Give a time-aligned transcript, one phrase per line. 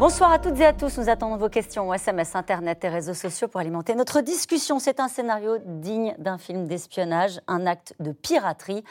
[0.00, 0.96] Bonsoir à toutes et à tous.
[0.96, 4.78] Nous attendons vos questions SMS, Internet et réseaux sociaux pour alimenter notre discussion.
[4.78, 8.82] C'est un scénario digne d'un film d'espionnage, un acte de piraterie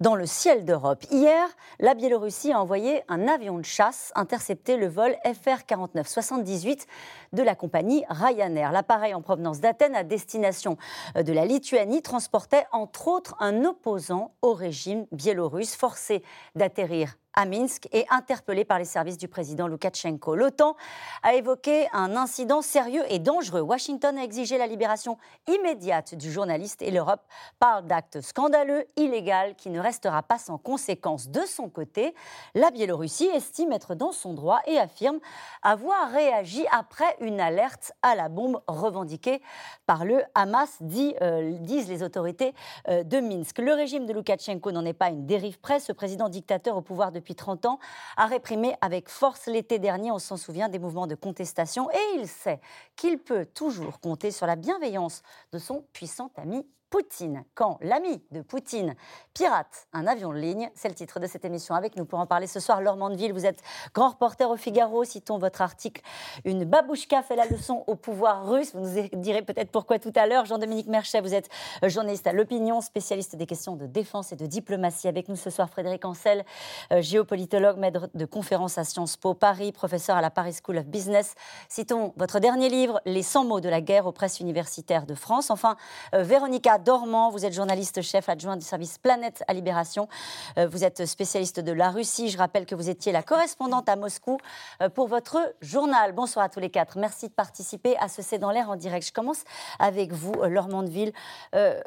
[0.00, 1.04] dans le ciel d'Europe.
[1.10, 1.48] Hier,
[1.80, 6.84] la Biélorussie a envoyé un avion de chasse intercepter le vol FR-4978
[7.32, 8.70] de la compagnie Ryanair.
[8.70, 10.76] L'appareil en provenance d'Athènes à destination
[11.14, 16.22] de la Lituanie transportait entre autres un opposant au régime biélorusse forcé
[16.56, 20.34] d'atterrir à Minsk et interpellé par les services du président Loukachenko.
[20.34, 20.74] L'OTAN
[21.22, 23.60] a évoqué un incident sérieux et dangereux.
[23.60, 27.22] Washington a exigé la libération immédiate du journaliste et l'Europe
[27.60, 31.28] parle d'actes scandaleux, illégaux, qui ne restera pas sans conséquence.
[31.28, 32.12] De son côté,
[32.56, 35.20] la Biélorussie estime être dans son droit et affirme
[35.62, 39.42] avoir réagi après une alerte à la bombe revendiquée
[39.86, 42.52] par le Hamas, euh, disent les autorités
[42.88, 43.58] euh, de Minsk.
[43.58, 45.78] Le régime de Loukachenko n'en est pas une dérive près.
[45.78, 47.78] Ce président dictateur au pouvoir depuis 30 ans,
[48.16, 51.90] a réprimé avec force l'été dernier, on s'en souvient, des mouvements de contestation.
[51.90, 52.60] Et il sait
[52.96, 57.44] qu'il peut toujours compter sur la bienveillance de son puissant ami Poutine.
[57.54, 58.94] Quand l'ami de Poutine
[59.34, 61.74] pirate un avion de ligne, c'est le titre de cette émission.
[61.74, 63.62] Avec nous pour en parler ce soir, Laure Mandeville, vous êtes
[63.94, 65.04] grand reporter au Figaro.
[65.04, 66.02] Citons votre article
[66.44, 68.74] Une babouchka fait la leçon au pouvoir russe.
[68.74, 70.46] Vous nous direz peut-être pourquoi tout à l'heure.
[70.46, 71.48] Jean-Dominique Merchet, vous êtes
[71.82, 75.08] journaliste à l'opinion, spécialiste des questions de défense et de diplomatie.
[75.08, 76.44] Avec nous ce soir, Frédéric Ancel,
[76.92, 80.86] euh, géopolitologue, maître de conférence à Sciences Po Paris, professeur à la Paris School of
[80.86, 81.34] Business.
[81.68, 85.50] Citons votre dernier livre, Les 100 mots de la guerre aux presses universitaires de France.
[85.50, 85.76] Enfin,
[86.14, 86.22] euh,
[86.78, 87.30] Dormant.
[87.30, 90.08] Vous êtes journaliste chef adjoint du service Planète à Libération.
[90.56, 92.28] Euh, vous êtes spécialiste de la Russie.
[92.28, 94.38] Je rappelle que vous étiez la correspondante à Moscou
[94.82, 96.12] euh, pour votre journal.
[96.12, 96.98] Bonsoir à tous les quatre.
[96.98, 99.06] Merci de participer à ce C'est dans l'air en direct.
[99.06, 99.44] Je commence
[99.78, 101.12] avec vous, euh, Laure Mandeville.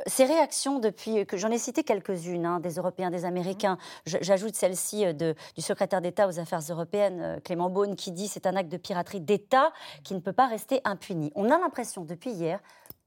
[0.08, 3.78] ces réactions depuis que j'en ai cité quelques-unes, hein, des Européens, des Américains.
[4.06, 8.72] J'ajoute celle-ci du secrétaire d'État aux Affaires européennes, Clément Beaune, qui dit c'est un acte
[8.72, 9.72] de piraterie d'État
[10.04, 11.32] qui ne peut pas rester impuni.
[11.36, 12.60] On a l'impression depuis hier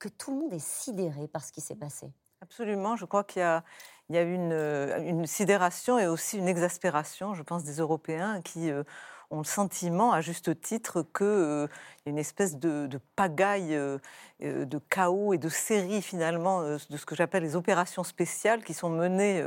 [0.05, 2.13] que tout le monde est sidéré par ce qui s'est passé.
[2.43, 3.65] Absolument, je crois qu'il y a,
[4.13, 8.85] a une, sidération et aussi une exaspération, je pense, des Européens qui euh,
[9.31, 11.69] ont le sentiment, à juste titre, qu'il euh,
[12.05, 13.97] y a une espèce de, pagaille, euh,
[14.45, 18.91] de chaos et de série finalement de ce que j'appelle les opérations spéciales qui sont
[18.91, 19.45] menées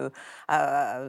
[0.48, 1.02] à,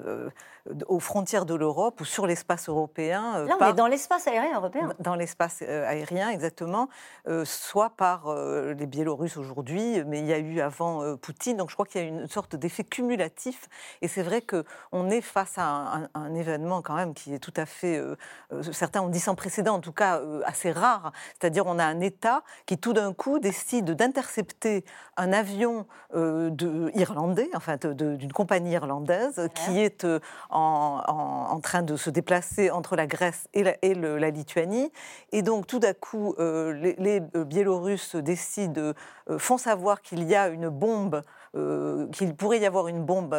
[0.87, 3.37] aux frontières de l'Europe ou sur l'espace européen.
[3.37, 4.93] Euh, Là, on est dans l'espace aérien européen.
[4.99, 6.89] Dans l'espace euh, aérien, exactement,
[7.27, 11.57] euh, soit par les Biélorusses aujourd'hui, mais il y a eu avant Poutine.
[11.57, 13.69] Donc je crois qu'il y a une sorte d'effet cumulatif.
[14.03, 17.67] Et c'est vrai qu'on est face à un, événement quand même qui est tout à
[17.67, 18.01] fait,
[18.73, 21.13] certains ont dit sans précédent, en tout cas assez rare.
[21.39, 24.85] C'est-à-dire on a un État qui tout d'un coup décide d'intercepter
[25.17, 30.07] un avion de, irlandais, enfin d'une compagnie irlandaise, qui est
[30.51, 34.93] en en, train de se déplacer entre la Grèce et la, Lituanie.
[35.33, 38.93] Et donc, tout d'un coup, euh, les, euh, Biélorusses décident,
[39.31, 41.23] euh, font savoir qu'il y a une bombe
[42.13, 43.35] qu'il pourrait y avoir une bombe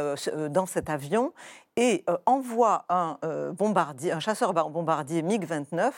[0.49, 1.31] dans cet avion
[1.75, 3.53] et euh, envoie un, euh,
[4.19, 5.91] chasseur bombardier MiG-29,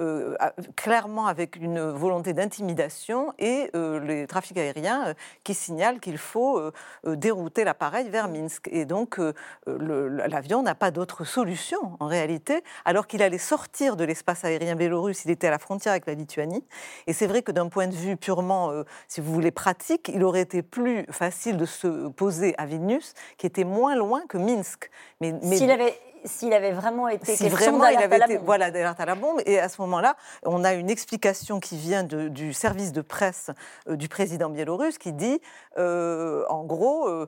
[0.00, 0.36] euh,
[0.76, 5.14] clairement avec une volonté d'intimidation, et les trafics aériens
[5.44, 6.60] qui signalent qu'il faut
[7.04, 8.68] dérouter l'appareil vers Minsk.
[8.72, 9.20] Et donc
[9.66, 15.24] l'avion n'a pas d'autre solution en réalité, alors qu'il allait sortir de l'espace aérien biélorusse,
[15.24, 16.64] il était à la frontière avec la Lituanie.
[17.06, 18.72] Et c'est vrai que d'un point de vue purement,
[19.08, 23.46] si vous voulez, pratique, il aurait été plus facile de se poser à Vilnius, qui
[23.46, 24.90] était moins loin que Minsk.
[25.20, 29.04] Mais, S'il avait s'il avait vraiment été si vraiment il avait été voilà d'alerte à
[29.04, 33.02] la bombe et à ce moment-là on a une explication qui vient du service de
[33.02, 33.50] presse
[33.88, 35.40] euh, du président biélorusse qui dit
[35.76, 37.26] euh, en gros euh,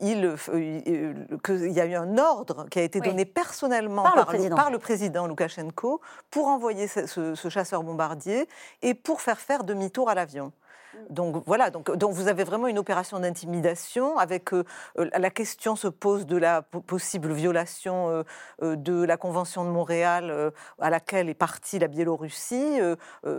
[0.00, 0.36] il
[1.44, 4.16] qu'il y a eu un ordre qui a été donné personnellement par,
[4.70, 5.26] le, président.
[5.26, 6.00] Loukachenko
[6.30, 8.48] pour envoyer ce chasseur bombardier
[8.82, 10.52] et pour faire faire demi-tour à l'avion.
[11.10, 14.64] Donc voilà, donc, donc vous avez vraiment une opération d'intimidation avec euh,
[14.98, 18.24] euh, la question se pose de la possible violation
[18.62, 22.78] euh, de la Convention de Montréal à laquelle est partie la Biélorussie,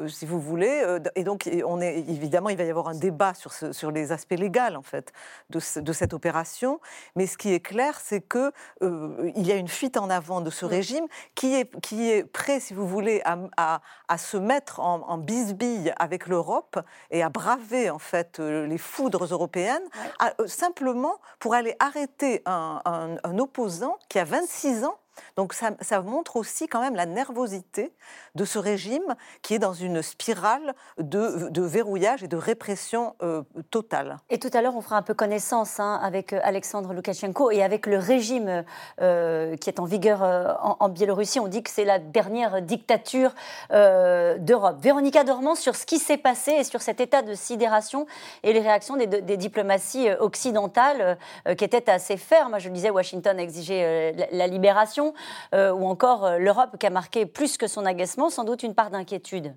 [0.07, 0.99] si vous voulez.
[1.15, 4.37] Et donc on est évidemment il va y avoir un débat sur, sur les aspects
[4.37, 5.11] légaux en fait
[5.49, 6.79] de, de, cette opération.
[7.15, 8.51] Mais ce qui est clair, c'est que
[8.81, 11.05] il y a une fuite en avant de ce régime
[11.35, 15.93] qui est qui est prêt, si vous voulez, à, à, se mettre en, en bisbille
[15.99, 16.79] avec l'Europe
[17.11, 17.48] et à braver
[17.89, 19.83] en fait euh, les foudres européennes,
[20.21, 24.98] euh, simplement pour aller arrêter un, opposant qui a 26 ans
[25.36, 27.94] Donc ça, montre aussi quand même la nervosité
[28.36, 34.18] de ce régime qui est dans une spirale de, verrouillage et de répression euh, totale.
[34.30, 37.63] Et tout à l'heure, on fera un peu connaissance hein, avec euh, Alexandre Loukachenko et
[37.63, 38.63] avec le régime
[39.01, 41.39] euh, qui est en vigueur en, Biélorussie.
[41.39, 43.33] On dit que c'est la dernière dictature
[43.69, 44.77] d'Europe.
[44.81, 48.07] Véronica Dormant, sur ce qui s'est passé et sur cet état de sidération
[48.44, 51.18] et les réactions des, des diplomaties occidentales
[51.57, 52.60] qui étaient assez fermes.
[52.60, 55.08] Je le disais, Washington exigeait la libération.
[55.53, 58.75] Euh, ou encore euh, l'Europe qui a marqué plus que son agacement, sans doute une
[58.75, 59.56] part d'inquiétude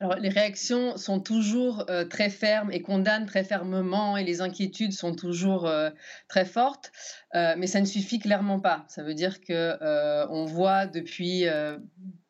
[0.00, 4.92] alors, les réactions sont toujours euh, très fermes et condamnent très fermement, et les inquiétudes
[4.92, 5.68] sont toujours
[6.28, 6.92] très fortes,
[7.34, 8.84] mais ça ne suffit clairement pas.
[8.86, 9.76] Ça veut dire que
[10.30, 11.46] on voit depuis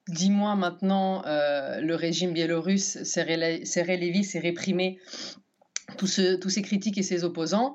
[0.09, 4.99] dix mois maintenant le régime biélorusse serrer les vis et réprimer
[5.97, 6.09] tous,
[6.49, 7.75] ces critiques et ses opposants.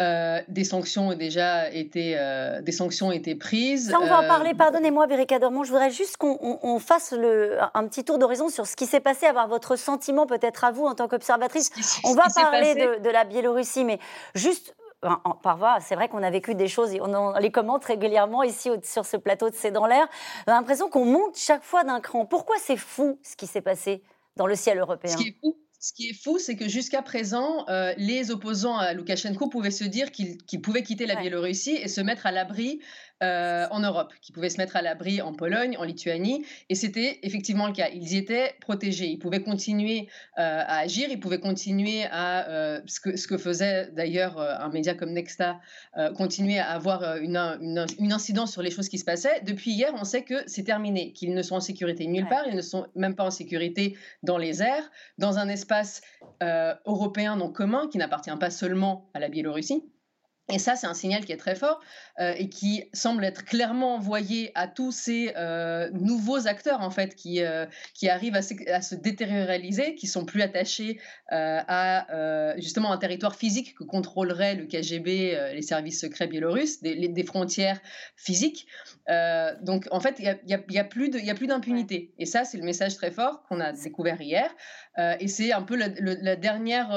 [0.00, 3.90] Euh, des sanctions ont déjà été, euh, des sanctions été prises.
[3.90, 4.54] Ça, on va en euh, parler.
[4.54, 5.62] Pardonnez-moi, Vérika Dormont.
[5.62, 9.26] Je voudrais juste qu'on fasse le, un petit tour d'horizon sur ce qui s'est passé,
[9.26, 11.70] avoir votre sentiment peut-être à vous en tant qu'observatrice.
[12.04, 13.98] On va parler de, la Biélorussie, mais
[14.34, 14.74] juste
[15.42, 18.70] par voie, c'est vrai qu'on a vécu des choses et on, les commente régulièrement ici
[18.82, 20.06] sur ce plateau de C'est dans l'air.
[20.46, 22.24] On a l'impression qu'on monte chaque fois d'un cran.
[22.24, 24.02] Pourquoi c'est fou ce qui s'est passé
[24.36, 27.00] dans le ciel européen Ce qui est fou, ce qui est fou, c'est que jusqu'à
[27.00, 31.88] présent, euh, les opposants à Loukachenko pouvaient se dire qu'ils pouvaient quitter la Biélorussie et
[31.88, 32.80] se mettre à l'abri
[33.22, 37.18] euh, en Europe, qui pouvaient se mettre à l'abri en Pologne, en Lituanie, et c'était
[37.22, 37.88] effectivement le cas.
[37.92, 40.08] Ils y étaient protégés, ils pouvaient continuer
[40.38, 44.70] euh, à agir, ils pouvaient continuer à euh, ce, que, ce que faisait d'ailleurs un
[44.70, 45.60] média comme Nexta,
[46.16, 47.36] continuer à avoir une,
[47.98, 49.42] une, incidence sur les choses qui se passaient.
[49.42, 52.56] Depuis hier, on sait que c'est terminé, qu'ils ne sont en sécurité nulle part, ils
[52.56, 56.00] ne sont même pas en sécurité dans les airs, dans un espace
[56.86, 59.84] européen non commun qui n'appartient pas seulement à la Biélorussie.
[60.52, 61.80] Et ça, c'est un signal qui est très fort
[62.18, 67.14] euh, et qui semble être clairement envoyé à tous ces euh, nouveaux acteurs en fait
[67.14, 71.00] qui, euh, qui arrivent à se, détérioriser, qui sont plus attachés
[71.30, 77.24] à justement un territoire physique que contrôlerait le KGB, les services secrets biélorusses, des, des
[77.24, 77.80] frontières
[78.16, 78.66] physiques.
[79.62, 81.08] donc en fait, il n'y a, y a, plus
[81.46, 82.12] d'impunité.
[82.18, 84.50] Et ça, c'est le message très fort qu'on a découvert hier.
[85.20, 86.90] Et c'est un peu la, la dernière,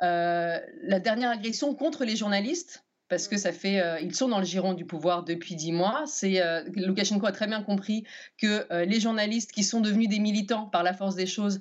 [0.00, 4.44] la dernière agression contre les journalistes parce que ça fait, euh, ils sont dans le
[4.44, 6.02] giron du pouvoir depuis dix mois.
[6.06, 8.04] C'est euh, Loukachenko a très bien compris
[8.40, 11.58] que euh, les journalistes qui sont devenus des militants par la force des choses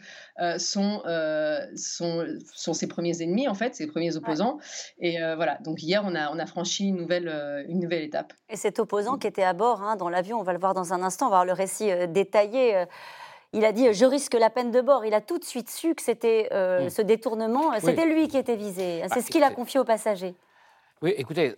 [0.57, 1.01] sont,
[1.75, 4.59] sont, sont ses premiers ennemis en fait, ses premiers opposants.
[4.99, 5.57] Et voilà.
[5.63, 8.33] Donc hier, on a on a franchi une nouvelle une nouvelle étape.
[8.49, 10.93] Et cet opposant qui était à bord hein, dans l'avion, on va le voir dans
[10.93, 12.85] un instant, on va voir le récit détaillé.
[13.53, 15.05] Il a dit je risque la peine de bord.
[15.05, 16.89] Il a tout de suite su que c'était mm.
[16.89, 19.01] ce détournement, c'était lui qui était visé.
[19.03, 20.35] C'est bah, ce qu'il a confié aux passagers.
[21.01, 21.55] Oui, écoutez,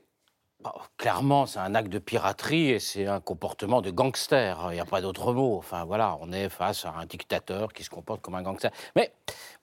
[0.98, 4.60] clairement, c'est un acte de piraterie et c'est un comportement de gangster.
[4.72, 5.58] Il n'y a pas d'autre mot.
[5.58, 8.72] Enfin, voilà, on est face à un dictateur qui se comporte comme un gangster.
[8.96, 9.14] Mais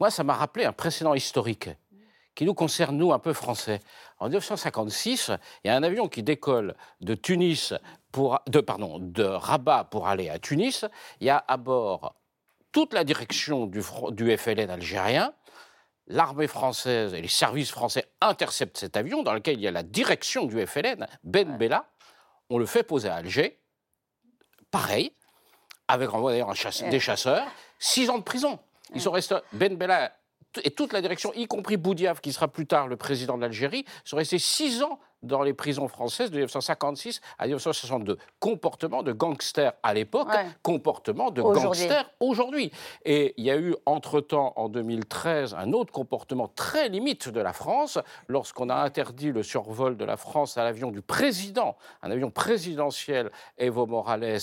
[0.01, 1.69] moi, ça m'a rappelé un précédent historique
[2.37, 3.81] qui nous concerne, nous, un peu français.
[4.19, 5.33] En 1956,
[5.65, 7.75] il y a un avion qui décolle de Tunis
[8.13, 10.85] pour, de, pardon, de Rabat pour aller à Tunis.
[11.21, 12.15] Il y a à bord
[12.73, 13.81] toute la direction du,
[14.11, 15.33] du FLN algérien,
[16.07, 19.83] l'armée française et les services français interceptent cet avion dans lequel il y a la
[19.83, 21.87] direction du FLN, Ben Bella.
[22.51, 23.59] On le fait poser à Alger.
[24.71, 25.13] Pareil,
[25.89, 26.53] avec d'ailleurs
[26.91, 27.47] des chasseurs.
[27.79, 28.59] Six ans de prison.
[28.95, 29.37] Ils sont restés.
[29.53, 30.13] Ben Bella
[30.65, 33.85] et toute la direction, y compris Boudiaf, qui sera plus tard le président de l'Algérie,
[34.05, 38.19] sont restés six ans dans les prisons françaises de 1956 à 1962.
[38.41, 40.29] Comportement de gangster à l'époque,
[40.63, 42.71] comportement de gangster aujourd'hui.
[43.05, 47.53] Et il y a eu entre-temps, en 2013, un autre comportement très limite de la
[47.53, 52.31] France, lorsqu'on a interdit le survol de la France à l'avion du président, un avion
[52.31, 54.39] présidentiel, Evo Morales,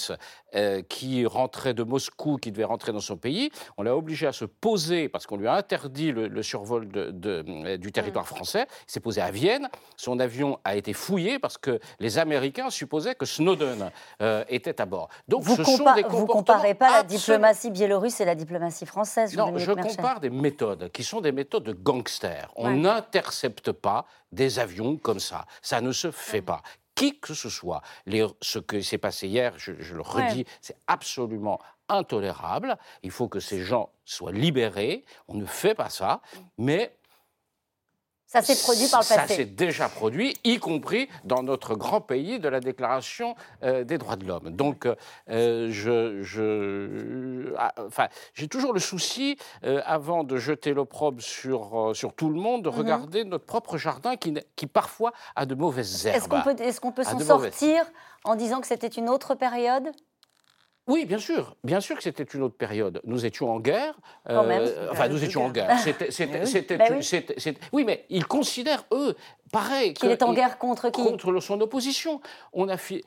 [0.55, 3.51] euh, qui rentrait de Moscou, qui devait rentrer dans son pays.
[3.77, 7.91] On l'a obligé à se poser, parce qu'on lui a interdit le, survol de, du
[7.91, 8.67] territoire français.
[8.87, 9.69] Il s'est posé à Vienne.
[9.97, 14.85] Son avion a été fouillé parce que les Américains supposaient que Snowden euh, était à
[14.85, 15.09] bord.
[15.27, 19.35] Donc vous ce sont des Vous comparez pas la diplomatie biélorusse et la diplomatie française
[19.35, 22.51] Non, je compare des méthodes qui sont des méthodes de gangsters.
[22.55, 25.45] On n'intercepte pas des avions comme ça.
[25.61, 26.61] Ça ne se fait pas
[26.95, 27.81] qui que ce soit.
[28.05, 32.77] Les, ce qui s'est passé hier, je, le redis, c'est absolument intolérable.
[33.01, 35.03] Il faut que ces gens soient libérés.
[35.27, 36.21] On ne fait pas ça.
[36.57, 36.95] Mais
[38.33, 39.27] Ça s'est produit par le passé.
[39.27, 43.99] Ça s'est déjà produit, y compris dans notre grand pays de la Déclaration euh, des
[43.99, 44.49] droits de l'homme.
[44.49, 44.87] Donc,
[45.29, 51.91] euh, je, je ah, enfin, j'ai toujours le souci, euh, avant de jeter l'opprobre sur,
[51.93, 52.75] sur tout le monde, de mhm.
[52.75, 56.17] regarder notre propre jardin qui, qui parfois a de mauvaises herbes.
[56.17, 57.85] Est-ce qu'on peut, est qu'on peut s'en sortir
[58.23, 59.91] en disant que c'était une autre période?
[60.87, 61.55] Oui, bien sûr.
[61.63, 62.99] Bien sûr que c'était une autre période.
[63.05, 63.95] Nous étions en guerre.
[64.29, 65.79] Euh, enfin, nous étions en guerre.
[65.83, 66.11] C'était,
[66.45, 67.57] c'était, ben oui.
[67.71, 69.15] oui, mais ils considèrent, eux,
[69.53, 69.93] pareil.
[69.93, 72.19] Qu'il est en guerre contre qui Contre son opposition.
[72.51, 73.05] On a fait,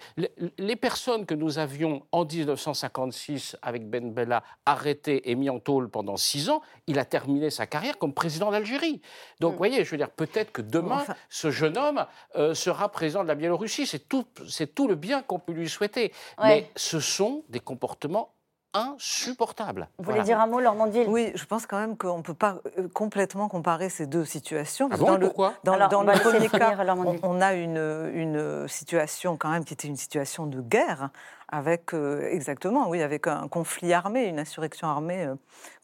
[0.57, 5.91] les personnes que nous avions en 1956 avec Ben Bella arrêtées et mis en tôle
[5.91, 9.03] pendant six ans, il a terminé sa carrière comme président d'Algérie.
[9.41, 9.59] Donc, vous mm.
[9.59, 13.35] voyez, je veux dire, peut-être que demain, ce jeune homme euh, sera président de la
[13.35, 13.87] Biélorussie.
[13.87, 16.13] C'est tout, c'est tout le bien qu'on peut lui souhaiter.
[16.43, 18.36] Mais ce sont des comportements
[18.77, 19.89] insupportable.
[19.99, 22.59] Vous voulez dire un mot, Laurent Oui, je pense quand même qu'on ne peut pas
[22.79, 24.89] euh, complètement comparer ces deux situations.
[24.93, 25.49] Ah dans pourquoi?
[25.49, 26.77] le, Dans, dans le premier cas,
[27.23, 31.11] on, a une, une situation quand même qui était une situation de guerre
[31.49, 35.35] avec euh, exactement, oui, avec un conflit armé, une insurrection armée euh,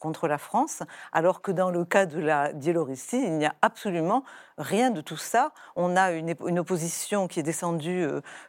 [0.03, 0.83] contre la France,
[1.13, 4.23] alors que dans le cas de la Biélorussie, il n'y a absolument
[4.57, 5.51] rien de tout ça.
[5.75, 8.05] On a une, une opposition qui est descendue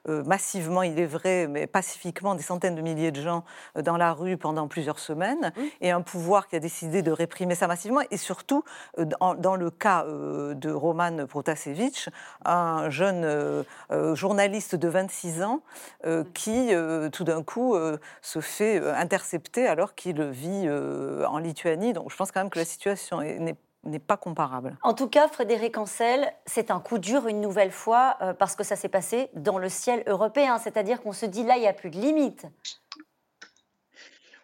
[0.09, 3.45] euh, massivement, il est vrai, mais pacifiquement, des centaines de milliers de gens
[3.81, 7.69] dans la rue pendant plusieurs semaines, et un pouvoir qui a décidé de réprimer ça
[7.69, 8.65] massivement, et surtout,
[8.99, 12.09] dans, dans le cas de Roman Protasevich,
[12.45, 13.65] un jeune
[14.15, 15.63] journaliste de 26 ans
[16.35, 16.75] qui
[17.13, 21.93] tout d'un coup euh, se fait euh, intercepter alors qu'il vit euh, en Lituanie.
[21.93, 24.77] Donc je pense quand même que la situation n'est pas comparable.
[24.83, 28.77] En tout cas, Frédéric Ancel, c'est un coup dur une nouvelle fois parce que ça
[28.77, 30.59] s'est passé dans le ciel européen.
[30.59, 32.47] C'est-à-dire qu'on se dit là, il n'y a plus de limite.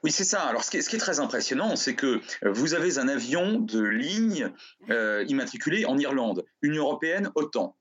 [0.03, 0.43] Oui, c'est ça.
[0.43, 4.51] Alors, ce qui, est, très impressionnant, c'est que vous avez un avion de ligne
[4.89, 7.77] immatriculé en Irlande, Union européenne, OTAN.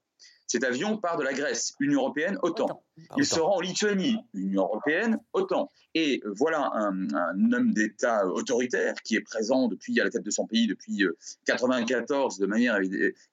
[0.47, 2.83] Cet avion part de la Grèce, Union européenne, OTAN.
[3.17, 5.71] Il se rend en Lituanie, Union européenne, OTAN.
[5.95, 10.45] Et voilà un, homme d'État autoritaire qui est présent depuis à la tête de son
[10.45, 12.77] pays depuis 1994 euh, de manière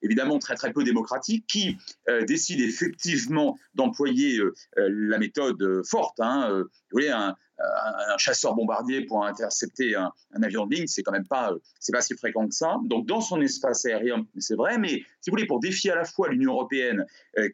[0.02, 1.76] évidemment très très peu démocratique, qui
[2.08, 6.18] euh, décide effectivement d'employer euh, la méthode forte.
[6.20, 11.12] Hein, vous voyez, un, un chasseur bombardier pour intercepter un, avion de ligne, c'est quand
[11.12, 12.76] même pas, c'est pas si fréquent que ça.
[12.84, 16.04] Donc dans son espace aérien, c'est vrai, mais si vous voulez, pour défier à la
[16.04, 17.04] fois l'Union européenne,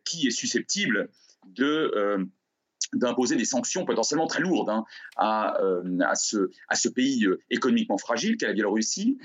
[0.04, 1.08] qui est susceptible
[1.60, 2.24] euh,
[2.94, 4.84] d'imposer des sanctions potentiellement très lourdes hein,
[5.16, 9.18] à, euh, à, ce, à ce pays économiquement fragile qu'est la Biélorussie,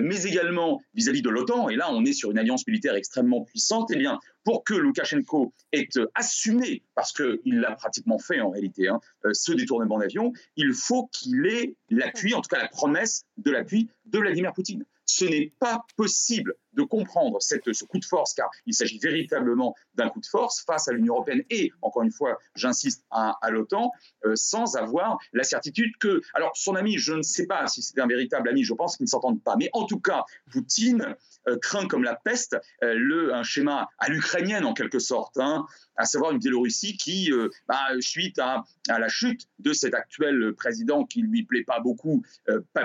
[0.00, 3.90] mais également vis-à-vis de l'OTAN, et là on est sur une alliance militaire extrêmement puissante,
[3.90, 8.86] et eh bien pour que Loukachenko ait assumé, parce qu'il l'a pratiquement fait en réalité,
[8.86, 9.00] hein,
[9.32, 13.88] ce détournement d'avion, il faut qu'il ait l'appui, en tout cas la promesse de l'appui
[14.04, 14.84] de Vladimir Poutine.
[15.04, 19.74] Ce n'est pas possible de comprendre cette, ce coup de force, car il s'agit véritablement
[19.94, 23.92] d'un coup de force face à l'Union européenne et, encore une fois, j'insiste, à, l'OTAN,
[24.24, 26.22] euh, sans avoir la certitude que...
[26.34, 29.04] Alors, son ami, je ne sais pas si c'est un véritable ami, je pense qu'ils
[29.04, 31.14] ne s'entendent pas, mais en tout cas, Poutine
[31.48, 35.66] euh, craint comme la peste euh, le, un schéma à l'ukrainienne, en quelque sorte, hein,
[35.96, 37.30] à savoir une Biélorussie qui,
[37.68, 41.80] bah, suite à, à, la chute de cet actuel président qui ne lui plaît pas
[41.80, 42.22] beaucoup,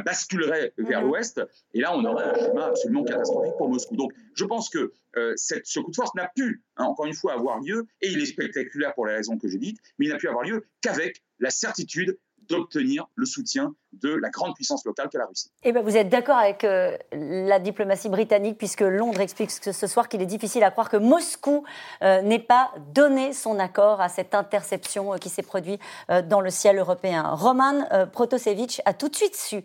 [0.06, 1.08] basculerait vers mhm.
[1.08, 1.41] l'ouest.
[1.74, 5.79] Et là, on aurait un schéma absolument catastrophique pour donc, je pense que euh, ce
[5.79, 8.93] coup de force n'a pu, hein, encore une fois, avoir lieu, et il est spectaculaire
[8.93, 12.17] pour les raisons que j'ai dites, mais il n'a pu avoir lieu qu'avec la certitude
[12.48, 15.50] d'obtenir le soutien de la grande puissance locale qu'est la Russie.
[15.63, 20.10] Eh bien, vous êtes d'accord avec euh, la diplomatie britannique, puisque Londres explique ce soir
[20.10, 21.63] qu'il est difficile à croire que Moscou
[22.03, 25.82] euh, n'ait pas donné son accord à cette interception euh, qui s'est produite
[26.29, 27.24] dans le ciel européen.
[27.34, 29.63] Roman Protasevich a tout de suite su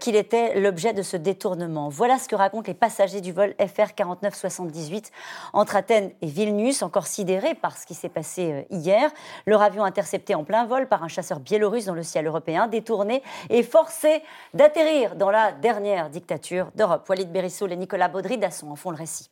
[0.00, 1.88] qu'il était l'objet de ce détournement.
[1.88, 5.10] Voilà ce que racontent les passagers du vol FR 4978
[5.52, 9.10] entre Athènes et Vilnius, encore sidérés par ce qui s'est passé hier.
[9.46, 13.22] Leur avion intercepté en plein vol par un chasseur biélorusse dans le ciel européen, détourné
[13.50, 17.08] et forcé d'atterrir dans la dernière dictature d'Europe.
[17.08, 19.30] Walid Berissoul et Nicolas Baudry-Dasson en font le récit.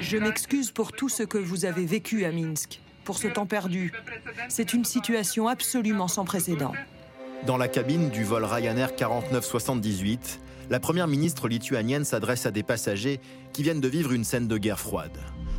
[0.00, 3.92] Je m'excuse pour tout ce que vous avez vécu à Minsk, pour ce temps perdu.
[4.48, 6.72] C'est une situation absolument sans précédent.
[7.46, 13.20] Dans la cabine du vol Ryanair 4978, la première ministre lituanienne s'adresse à des passagers
[13.52, 15.16] qui viennent de vivre une scène de guerre froide.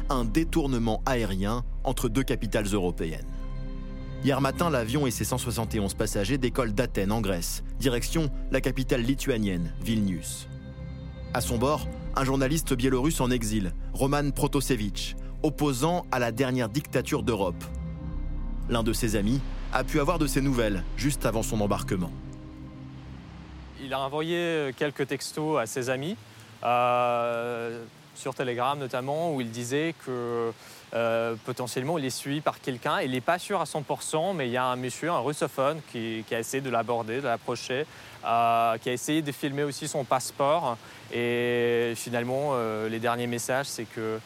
[0.09, 3.30] Un détournement aérien entre deux capitales européennes.
[4.23, 9.73] Hier matin, l'avion et ses 171 passagers décollent d'Athènes en Grèce, direction la capitale lituanienne,
[9.81, 10.47] Vilnius.
[11.33, 17.23] À son bord, un journaliste biélorusse en exil, Roman Protasevich, opposant à la dernière dictature
[17.23, 17.63] d'Europe.
[18.69, 19.41] L'un de ses amis
[19.73, 22.11] a pu avoir de ses nouvelles juste avant son embarquement.
[23.83, 26.15] il a envoyé quelques textos à ses amis,
[26.63, 30.51] euh, sur Telegram notamment, où il disait que
[30.93, 33.01] euh, potentiellement il est suivi par quelqu'un.
[33.01, 36.24] Il n'est pas sûr à 100%, mais il y a un monsieur, un russophone, qui,
[36.31, 37.86] a essayé de l'aborder, de l'approcher,
[38.25, 40.77] euh, qui a essayé de filmer aussi son passeport.
[41.13, 42.53] Et finalement,
[42.89, 44.19] les derniers messages, c'est que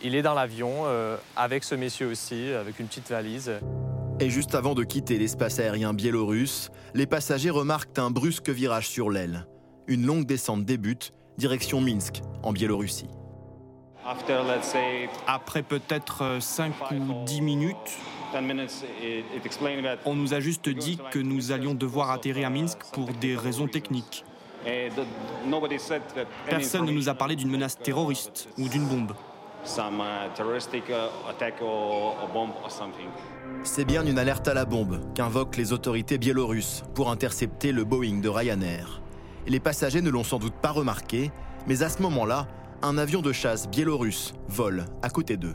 [0.00, 0.84] il est dans l'avion
[1.34, 3.50] avec ce monsieur aussi, avec une petite valise.
[4.20, 9.10] Et juste avant de quitter l'espace aérien biélorusse, les passagers remarquent un brusque virage sur
[9.10, 9.46] l'aile.
[9.86, 13.08] Une longue descente débute, direction Minsk, en Biélorussie.
[15.26, 17.76] Après peut-être 5 ou 10 minutes,
[20.04, 23.66] on nous a juste dit que nous allions devoir atterrir à Minsk pour des raisons
[23.66, 24.24] techniques.
[26.48, 29.12] Personne ne nous a parlé d'une menace terroriste ou d'une bombe.
[33.64, 38.20] C'est bien une alerte à la bombe qu'invoquent les autorités biélorusses pour intercepter le Boeing
[38.20, 39.00] de Ryanair.
[39.46, 41.30] les passagers ne l'ont sans doute pas remarqué,
[41.66, 42.46] mais à ce moment-là,
[42.82, 45.54] un avion de chasse biélorusse vole à côté d'eux.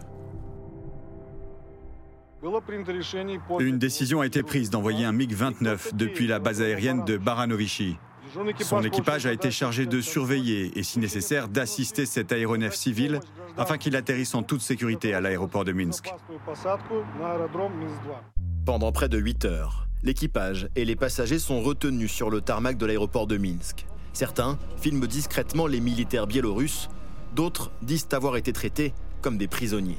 [3.60, 7.98] Une décision a été prise d'envoyer un MiG-29 depuis la base aérienne de Baranovichi.
[8.60, 13.20] Son équipage a été chargé de surveiller et, si nécessaire, d'assister cet aéronef civil
[13.58, 16.14] afin qu'il atterrisse en toute sécurité à l'aéroport de Minsk.
[18.66, 22.86] Pendant près de 8 heures, l'équipage et les passagers sont retenus sur le tarmac de
[22.86, 23.86] l'aéroport de Minsk.
[24.12, 26.90] Certains filment discrètement les militaires biélorusses
[27.36, 29.98] D'autres disent avoir été traités comme des prisonniers.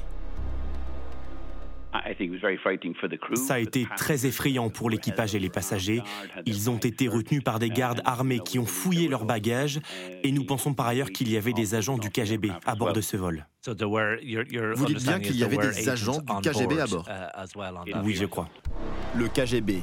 [3.37, 6.03] Ça a été très effrayant pour l'équipage et les passagers.
[6.45, 9.81] Ils ont été retenus par des gardes armés qui ont fouillé leurs bagages
[10.23, 13.01] et nous pensons par ailleurs qu'il y avait des agents du KGB à bord de
[13.01, 13.47] ce vol.
[13.67, 17.09] Vous dites bien qu'il y avait des agents du KGB à bord
[18.03, 18.49] Oui, je crois.
[19.17, 19.81] Le KGB,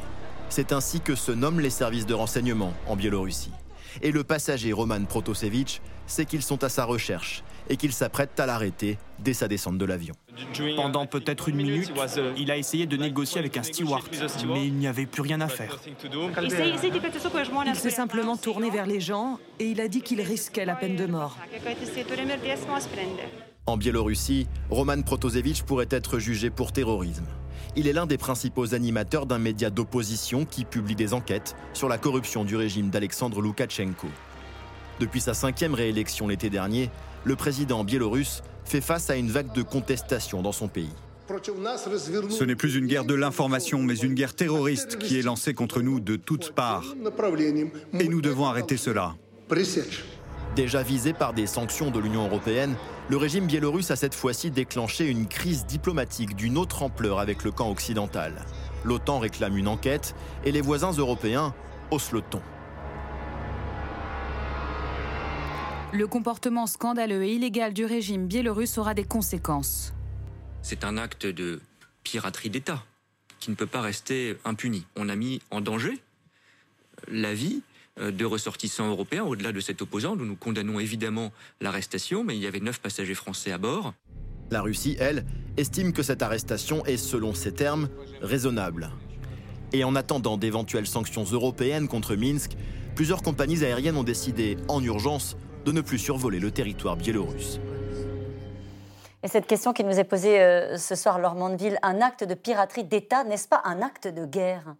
[0.49, 3.51] c'est ainsi que se nomment les services de renseignement en Biélorussie.
[4.01, 8.45] Et le passager Roman Protasevich sait qu'ils sont à sa recherche et qu'il s'apprête à
[8.45, 10.13] l'arrêter dès sa descente de l'avion.
[10.75, 11.91] Pendant peut-être une minute,
[12.37, 14.03] il a essayé de négocier avec un steward,
[14.47, 15.79] mais il n'y avait plus rien à faire.
[17.65, 20.95] Il s'est simplement tourné vers les gens et il a dit qu'il risquait la peine
[20.95, 21.37] de mort.
[23.67, 27.27] En Biélorussie, Roman Protasevich pourrait être jugé pour terrorisme.
[27.77, 31.97] Il est l'un des principaux animateurs d'un média d'opposition qui publie des enquêtes sur la
[31.97, 34.07] corruption du régime d'Alexandre Loukachenko.
[34.99, 36.89] Depuis sa cinquième réélection l'été dernier,
[37.23, 40.91] le président biélorusse fait face à une vague de contestation dans son pays.
[41.29, 45.81] Ce n'est plus une guerre de l'information, mais une guerre terroriste qui est lancée contre
[45.81, 46.93] nous de toutes parts.
[47.99, 49.15] Et nous devons arrêter cela.
[50.55, 52.75] Déjà visé par des sanctions de l'Union européenne,
[53.09, 57.51] le régime biélorusse a cette fois-ci déclenché une crise diplomatique d'une autre ampleur avec le
[57.51, 58.33] camp occidental.
[58.83, 61.53] L'OTAN réclame une enquête et les voisins européens
[61.89, 62.41] haussent le ton.
[65.93, 69.93] Le comportement scandaleux et illégal du régime biélorusse aura des conséquences.
[70.61, 71.61] C'est un acte de
[72.03, 72.83] piraterie d'État
[73.39, 74.85] qui ne peut pas rester impuni.
[74.97, 75.97] On a mis en danger
[77.07, 77.61] la vie
[77.97, 80.15] de ressortissants européens au-delà de cet opposant.
[80.15, 83.93] Nous nous condamnons évidemment l'arrestation, mais il y avait neuf passagers français à bord.
[84.51, 85.25] La Russie, elle,
[85.57, 87.89] estime que cette arrestation est, selon ses termes,
[88.21, 88.91] raisonnable.
[89.73, 92.51] Et en attendant d'éventuelles sanctions européennes contre Minsk,
[92.95, 97.59] plusieurs compagnies aériennes ont décidé, en urgence, de ne plus survoler le territoire biélorusse.
[99.23, 102.33] Et cette question qui nous est posée euh, ce soir, Laure Mandeville, un acte de
[102.33, 104.75] piraterie d'État, n'est-ce pas un acte de guerre?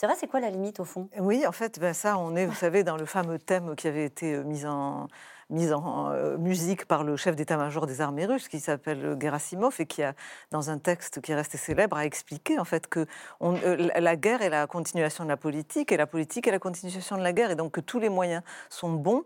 [0.00, 1.10] C'est vrai, c'est quoi la limite au fond?
[1.18, 4.06] Oui, en fait, ben ça, on est, vous savez, dans le fameux thème qui avait
[4.06, 5.08] été euh, mis en,
[5.52, 10.14] euh, musique par le chef d'état-major des armées russes, qui s'appelle Gerasimov, et qui a,
[10.52, 13.04] dans un texte qui est resté célèbre, a expliqué en fait que
[13.42, 17.22] la guerre est la continuation de la politique, et la politique est la continuation de
[17.22, 19.24] la guerre, et donc que tous les moyens sont bons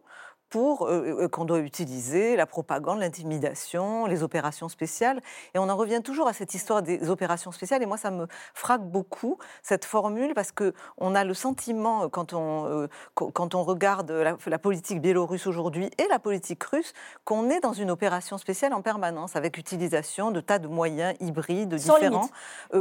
[0.51, 5.21] pour euh, euh, qu'on doit utiliser la propagande, l'intimidation, les opérations spéciales.
[5.55, 7.83] Et on en revient toujours à cette histoire des opérations spéciales.
[7.83, 12.33] Et moi, ça me frappe beaucoup cette formule parce que on a le sentiment quand
[12.33, 16.93] on euh, quand on regarde la, politique biélorusse aujourd'hui et la politique russe
[17.25, 21.75] qu'on est dans une opération spéciale en permanence avec utilisation de tas de moyens hybrides
[21.75, 22.29] différents,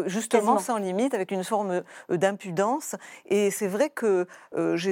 [0.06, 2.96] justement sans limite, avec une forme d'impudence.
[3.26, 4.28] Et c'est vrai que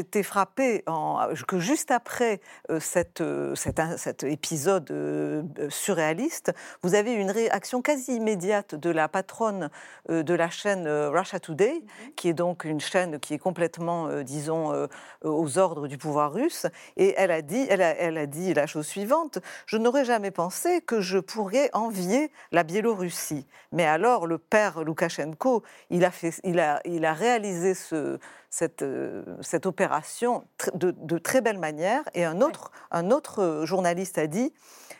[0.01, 7.13] été frappée en, que juste après euh, cette, euh, cet, épisode euh, surréaliste, vous avez
[7.13, 9.69] une réaction quasi immédiate de la patronne
[10.09, 12.13] de la chaîne Russia Today, mhm.
[12.15, 14.87] qui est donc une chaîne qui est complètement, disons,
[15.23, 16.65] aux ordres du pouvoir russe.
[16.97, 20.31] Et elle a dit, elle a, elle a dit la chose suivante je n'aurais jamais
[20.31, 23.45] pensé que je pourrais envier la Biélorussie.
[23.71, 28.19] Mais alors, le père Loukachenko, il a, fait, il a, il a réalisé ce,
[28.51, 28.85] cette,
[29.41, 30.43] cette opération
[30.75, 32.03] de, de, très belle manière.
[32.13, 34.53] Et un autre, un autre journaliste a dit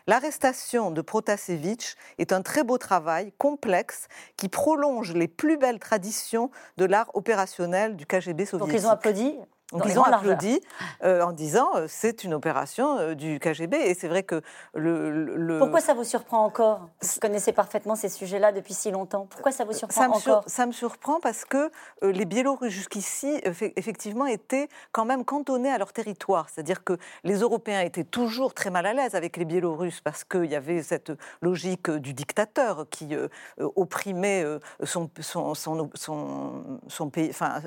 [0.08, 6.50] L'arrestation de Protasevich est un très beau travail, complexe, qui prolonge les plus belles traditions
[6.78, 8.60] de l'art opérationnel du KGB soviétique.
[8.60, 9.36] Donc ils ont applaudi
[9.72, 10.60] donc ils ont applaudi
[11.04, 14.42] euh, en disant euh, c'est une opération euh, du KGB et c'est vrai que
[14.74, 16.90] le, Pourquoi ça vous surprend encore?
[17.02, 19.28] Vous connaissez parfaitement ces sujets-là depuis si longtemps.
[19.30, 20.44] Pourquoi ça vous surprend ça me encore?
[20.48, 25.94] Ça me surprend parce que les Biélorusses jusqu'ici effectivement étaient quand même cantonnés à leur
[25.94, 26.50] territoire.
[26.50, 30.46] C'est-à-dire que les Européens étaient toujours très mal à l'aise avec les Biélorusses parce qu'il
[30.46, 33.16] y avait cette logique du dictateur qui
[33.58, 34.46] opprimait
[34.84, 37.62] son, son, son, son pays, enfin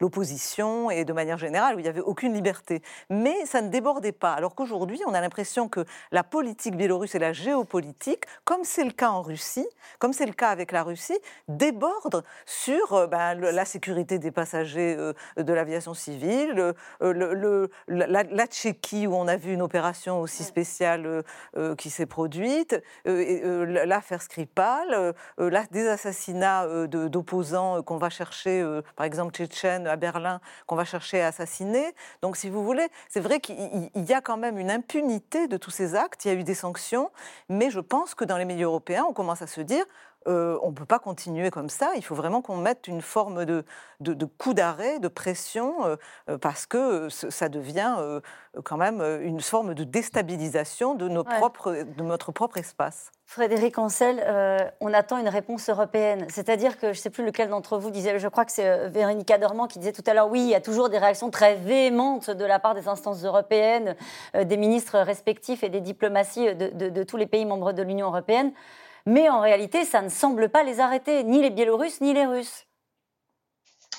[0.00, 2.82] l'opposition et de manière générale, où il n'y avait aucune liberté.
[3.08, 4.32] Mais ça ne débordait pas.
[4.32, 8.92] Alors qu'aujourd'hui, on a l'impression que la politique biélorusse et la géopolitique, comme c'est le
[8.92, 9.66] cas en Russie,
[9.98, 14.96] comme c'est le cas avec la Russie, débordent sur euh, ben, la sécurité des passagers
[14.98, 21.24] euh, de l'aviation civile, le, la, Tchéquie, où on a vu une opération aussi spéciale
[21.56, 25.14] euh, qui s'est produite, l'affaire Skripal,
[25.70, 28.64] des assassinats d'opposants qu'on va chercher,
[28.96, 31.29] par exemple tchétchènes à Berlin, qu'on va chercher à
[32.22, 35.70] Donc, si vous voulez, c'est vrai qu'il y a quand même une impunité de tous
[35.70, 36.24] ces actes.
[36.24, 37.10] Il y a eu des sanctions,
[37.48, 39.84] mais je pense que dans les milieux européens, on commence à se dire
[40.26, 41.92] euh, on ne peut pas continuer comme ça.
[41.96, 43.64] Il faut vraiment qu'on mette une forme de,
[44.00, 45.96] de, coup d'arrêt, de pression, euh,
[46.28, 48.20] euh, parce que ça devient
[48.64, 53.10] quand même une forme de déstabilisation de, nos propres, de notre propre espace.
[53.24, 54.20] Frédéric Ancel,
[54.80, 56.26] on attend une réponse européenne.
[56.28, 59.30] C'est-à-dire que je ne sais plus lequel d'entre vous disait, je crois que c'est Véronique
[59.30, 62.30] Adormant qui disait tout à l'heure, oui, il y a toujours des réactions très véhémentes
[62.30, 63.94] de la part des instances européennes,
[64.34, 68.52] des ministres respectifs et des diplomaties de tous les pays membres de l'Union européenne.
[69.06, 72.66] Mais en réalité, ça ne semble pas les arrêter, ni les Biélorusses, ni les Russes.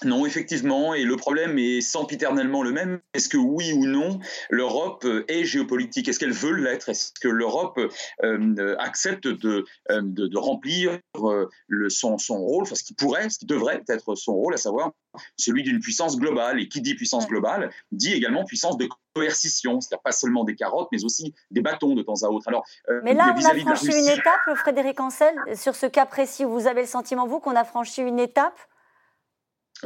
[0.03, 2.99] Non, effectivement, et le problème est sempiternellement le même.
[3.13, 6.07] Est-ce que oui ou non, l'Europe est géopolitique?
[6.07, 6.89] Est-ce qu'elle veut l'être?
[6.89, 7.79] Est-ce que l'Europe
[8.23, 13.29] euh, accepte de, euh, de, remplir euh, le, son, son, rôle, enfin, ce qui pourrait,
[13.29, 14.91] ce qui devrait être son rôle, à savoir
[15.37, 20.01] celui d'une puissance globale Et qui dit puissance globale dit également puissance de coercition, c'est-à-dire
[20.01, 22.47] pas seulement des carottes, mais aussi des bâtons de temps à autre.
[22.47, 22.65] Alors,
[23.03, 26.45] mais là, on a franchi une étape, Frédéric Ancel, sur ce cas précis.
[26.45, 28.57] Vous avez le sentiment, vous, qu'on a franchi une étape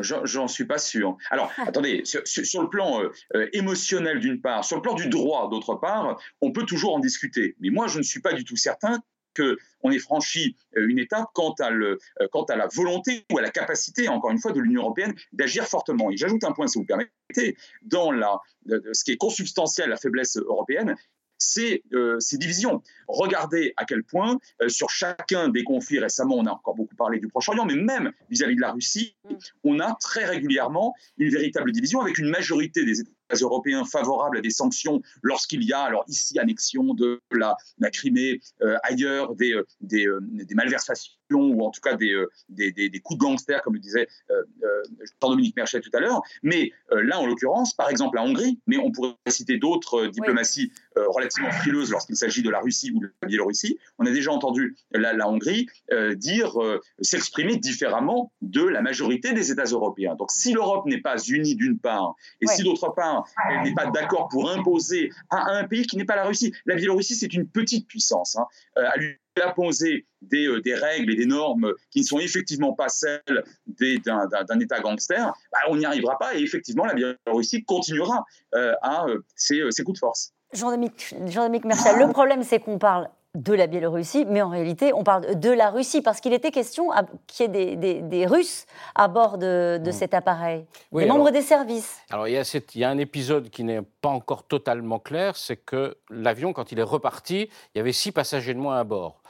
[0.01, 1.17] J'en suis pas sûr.
[1.29, 5.49] Alors, attendez, sur, le plan euh, euh, émotionnel d'une part, sur le plan du droit
[5.49, 7.55] d'autre part, on peut toujours en discuter.
[7.59, 9.01] Mais moi, je ne suis pas du tout certain
[9.35, 11.99] qu'on ait franchi euh, une étape quant à, le,
[12.31, 15.65] quant à la volonté ou à la capacité, encore une fois, de l'Union européenne d'agir
[15.65, 16.11] fortement.
[16.11, 19.97] Et j'ajoute un point, si vous permettez, dans la, ce qui est consubstantiel à la
[19.97, 20.95] faiblesse européenne,
[21.37, 22.81] c'est euh, ces divisions.
[23.07, 27.19] Regardez à quel point, euh, sur chacun des conflits récemment, on a encore beaucoup parlé
[27.19, 29.35] du Proche-Orient, mais même vis-à-vis de la Russie, mm.
[29.63, 33.11] on a très régulièrement une véritable division avec une majorité des États
[33.41, 38.39] européens favorables à des sanctions lorsqu'il y a, alors ici, annexion de la, la Crimée,
[38.61, 43.19] euh, ailleurs, des, des, des malversations ou en tout cas des, euh, des, des, coups
[43.19, 44.83] de gangster, comme le disait euh, euh
[45.21, 46.21] Jean-Dominique Merchet tout à l'heure.
[46.43, 50.71] Mais euh, là, en l'occurrence, par exemple, la Hongrie, mais on pourrait citer d'autres diplomaties
[50.95, 53.77] relativement frileuses lorsqu'il s'agit de la Russie ou de la Biélorussie.
[53.99, 55.67] On a déjà entendu la, la Hongrie
[56.15, 56.53] dire,
[57.01, 60.15] s'exprimer différemment de la majorité des États européens.
[60.15, 63.14] Donc, si l'Europe n'est pas unie d'une part, et si d'autre part,
[63.49, 66.75] elle n'est pas d'accord pour imposer à un pays qui n'est pas la Russie, la
[66.75, 68.35] Biélorussie, c'est une petite puissance.
[68.35, 72.73] Hein, à lui imposer des, euh, des, règles et des normes qui ne sont effectivement
[72.73, 78.23] pas celles d'un État gangster, bah, on n'y arrivera pas et effectivement la Biélorussie continuera
[78.53, 80.33] euh, à euh, ses, coups de force.
[80.53, 85.49] Jean-Dominique le problème c'est qu'on parle de la Biélorussie, mais en réalité, on parle de
[85.51, 86.89] la Russie, parce qu'il était question
[87.27, 89.93] qu'il y ait des, des, Russes à bord de, de mmh.
[89.93, 91.99] cet appareil, des membres des services.
[92.09, 95.35] Alors, il y, a il y, a un épisode qui n'est pas encore totalement clair,
[95.35, 98.83] c'est que l'avion, quand il est reparti, il y avait six passagers de moins à
[98.83, 99.21] bord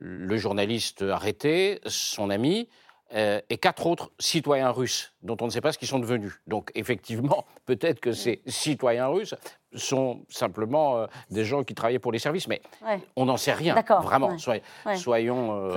[0.00, 2.68] le journaliste arrêté, son ami,
[3.14, 6.40] euh, et quatre autres citoyens russes dont on ne sait pas ce qu'ils sont devenus.
[6.46, 9.34] Donc effectivement, peut-être que ces citoyens russes
[9.74, 12.60] sont simplement euh, des gens qui travaillaient pour les services, mais
[13.16, 13.74] on n'en sait rien.
[14.02, 14.36] Vraiment,
[14.96, 15.70] soyons,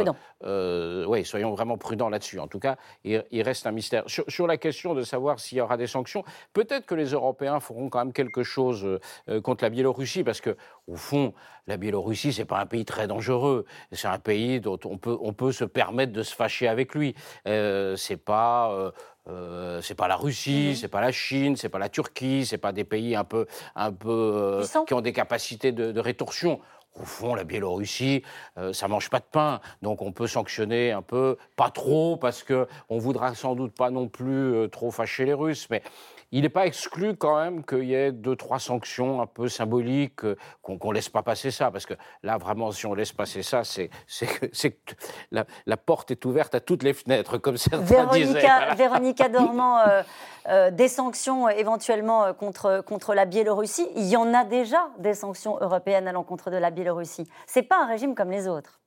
[0.43, 2.39] euh, soyons vraiment prudents là-dessus.
[2.39, 4.03] En tout cas, il, reste un mystère.
[4.07, 7.89] Sur, la question de savoir s'il y aura des sanctions, peut-être que les Européens feront
[7.89, 8.99] quand même quelque chose
[9.43, 10.55] contre la Biélorussie, parce que
[10.87, 11.33] au fond,
[11.67, 13.65] la Biélorussie, c'est pas un pays très dangereux.
[13.91, 17.13] C'est un pays dont on peut, on peut se permettre de se fâcher avec lui.
[17.47, 18.93] Euh, c'est pas.
[19.29, 22.57] Euh, c'est pas la Russie, ce c'est pas la Chine, c'est pas la Turquie, c'est
[22.57, 26.61] pas des pays un peu, un peu euh, qui ont des capacités de, rétorsion.
[26.95, 28.23] au fond, la Biélorussie,
[28.57, 32.43] euh, ça mange pas de pain, donc on peut sanctionner un peu, pas trop, parce
[32.43, 35.83] que on voudra sans doute pas non plus euh, trop fâcher les Russes, mais
[36.31, 40.25] il n'est pas exclu quand même qu'il y ait deux, trois sanctions un peu symboliques,
[40.25, 43.43] euh, qu'on ne laisse pas passer ça, parce que là, vraiment, si on laisse passer
[43.43, 43.89] ça, c'est
[44.27, 44.95] que
[45.31, 48.75] la, la, porte est ouverte à toutes les fenêtres, comme certains Véronica, disaient.
[48.75, 50.03] Véronica Dormand, euh,
[50.49, 53.87] euh, des sanctions éventuellement contre, contre la Biélorussie.
[53.95, 57.27] Il y en a déjà des sanctions européennes à l'encontre de la Biélorussie.
[57.47, 58.79] Ce n'est pas un régime comme les autres.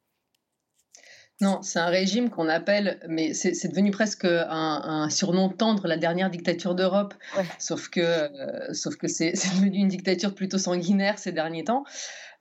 [1.41, 6.29] Non, c'est un régime qu'on appelle, mais c'est devenu presque un, surnom tendre, la dernière
[6.29, 7.15] dictature d'Europe.
[7.59, 11.85] Sauf que, euh, sauf que c'est devenu une dictature plutôt sanguinaire ces derniers temps.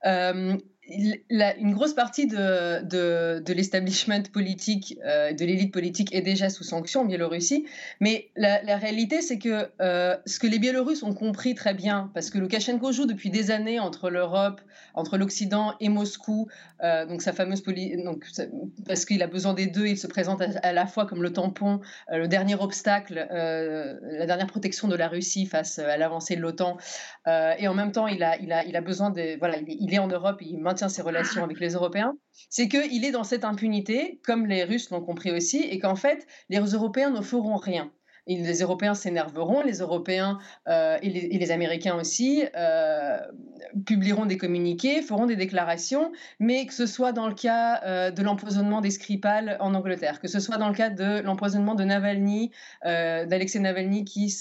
[0.06, 0.58] Euh,
[0.90, 7.02] une grosse partie de, de, l'establishment politique, euh, de l'élite politique est déjà sous sanction
[7.02, 7.66] en Biélorussie.
[8.00, 12.30] Mais la, réalité, c'est que euh, ce que les Biélorusses ont compris très bien, parce
[12.30, 14.62] que Loukachenko joue depuis des années entre l'Europe,
[14.94, 16.48] entre l'Occident et Moscou,
[16.84, 17.64] euh, donc sa fameuse
[18.88, 21.82] parce qu'il a besoin des deux, il se présente à, la fois comme le tampon,
[22.12, 26.78] le dernier obstacle, la dernière protection de la Russie face à l'avancée de l'OTAN,
[27.28, 30.00] et en même temps, il a, il a, il a besoin de, voilà, il est,
[30.00, 32.16] en Europe, il maintient ses relations avec les Européens,
[32.50, 36.26] c'est qu'il est dans cette impunité, comme les Russes l'ont compris aussi, et qu'en fait,
[36.50, 37.92] les Européens ne feront rien.
[38.28, 40.38] les Européens s'énerveront, les Européens
[40.68, 43.18] euh, et, les, Américains aussi euh,
[43.86, 48.22] publieront des communiqués, feront des déclarations, mais que ce soit dans le cas euh, de
[48.22, 52.52] l'empoisonnement des Skripal en Angleterre, que ce soit dans le cas de l'empoisonnement de Navalny,
[52.84, 54.34] d'Alexei Navalny qui,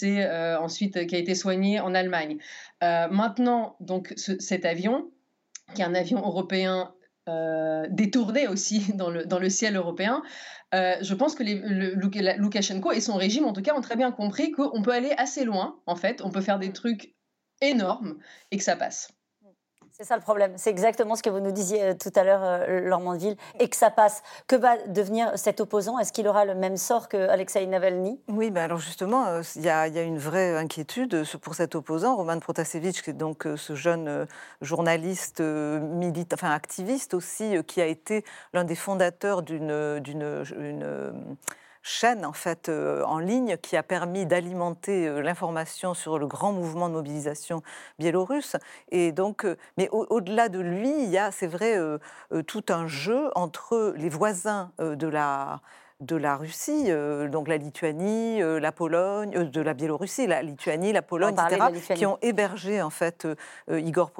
[0.60, 2.36] ensuite, qui a été soigné en Allemagne.
[2.80, 5.10] maintenant, donc, cet avion,
[5.74, 6.94] qui est un avion européen
[7.28, 10.22] euh, détourné aussi dans le, dans le ciel européen.
[10.74, 11.94] Euh, je pense que les, le,
[12.36, 15.44] Loukachenko et son régime, en tout cas, ont très bien compris qu'on peut aller assez
[15.44, 17.14] loin, en fait, on peut faire des trucs
[17.60, 18.18] énormes
[18.50, 19.12] et que ça passe.
[20.00, 20.52] C'est ça le problème.
[20.54, 23.68] C'est exactement ce que vous nous disiez euh, tout à l'heure, euh, Laure Mandeville, et
[23.68, 24.22] que ça passe.
[24.46, 25.98] Que va devenir cet opposant?
[25.98, 28.20] Est-ce qu'il aura le même sort que Alexei Navalny?
[28.28, 32.38] Oui, ben alors justement, euh, il y, a une vraie inquiétude pour cet opposant, Roman
[32.38, 34.28] Protasevich, qui est donc ce jeune
[34.60, 40.44] journaliste, militaire, enfin activiste aussi, qui a été l'un des fondateurs d'une
[41.82, 46.52] chaîne en fait euh, en ligne qui a permis d'alimenter euh, l'information sur le grand
[46.52, 47.62] mouvement de mobilisation
[47.98, 48.56] biélorusse.
[48.90, 51.78] Et donc, euh, mais au-delà de lui, il y a, c'est vrai,
[52.46, 55.60] tout un jeu entre les voisins de la
[56.00, 60.42] de la Russie, euh, donc la Lituanie, euh, la Pologne, euh, de la Biélorussie, la
[60.42, 63.26] Lituanie, la Pologne, etc., qui ont hébergé en fait
[63.68, 64.12] Igor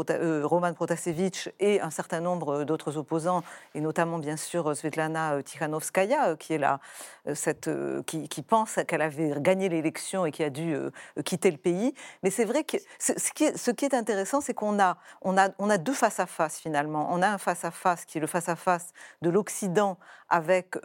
[0.42, 3.42] Roman Protasevich et un certain nombre d'autres opposants,
[3.74, 6.80] et notamment bien sûr Svetlana Tikhanovskaya, qui est là,
[7.34, 7.70] cette,
[8.06, 10.76] qui, pense qu'elle avait gagné l'élection et qui a dû
[11.24, 11.94] quitter le pays.
[12.22, 15.38] Mais c'est vrai que ce qui est, ce qui est intéressant, c'est qu'on a, on
[15.38, 17.08] a, on a deux face à face finalement.
[17.10, 20.76] On a un face à face qui est le face à face de l'Occident avec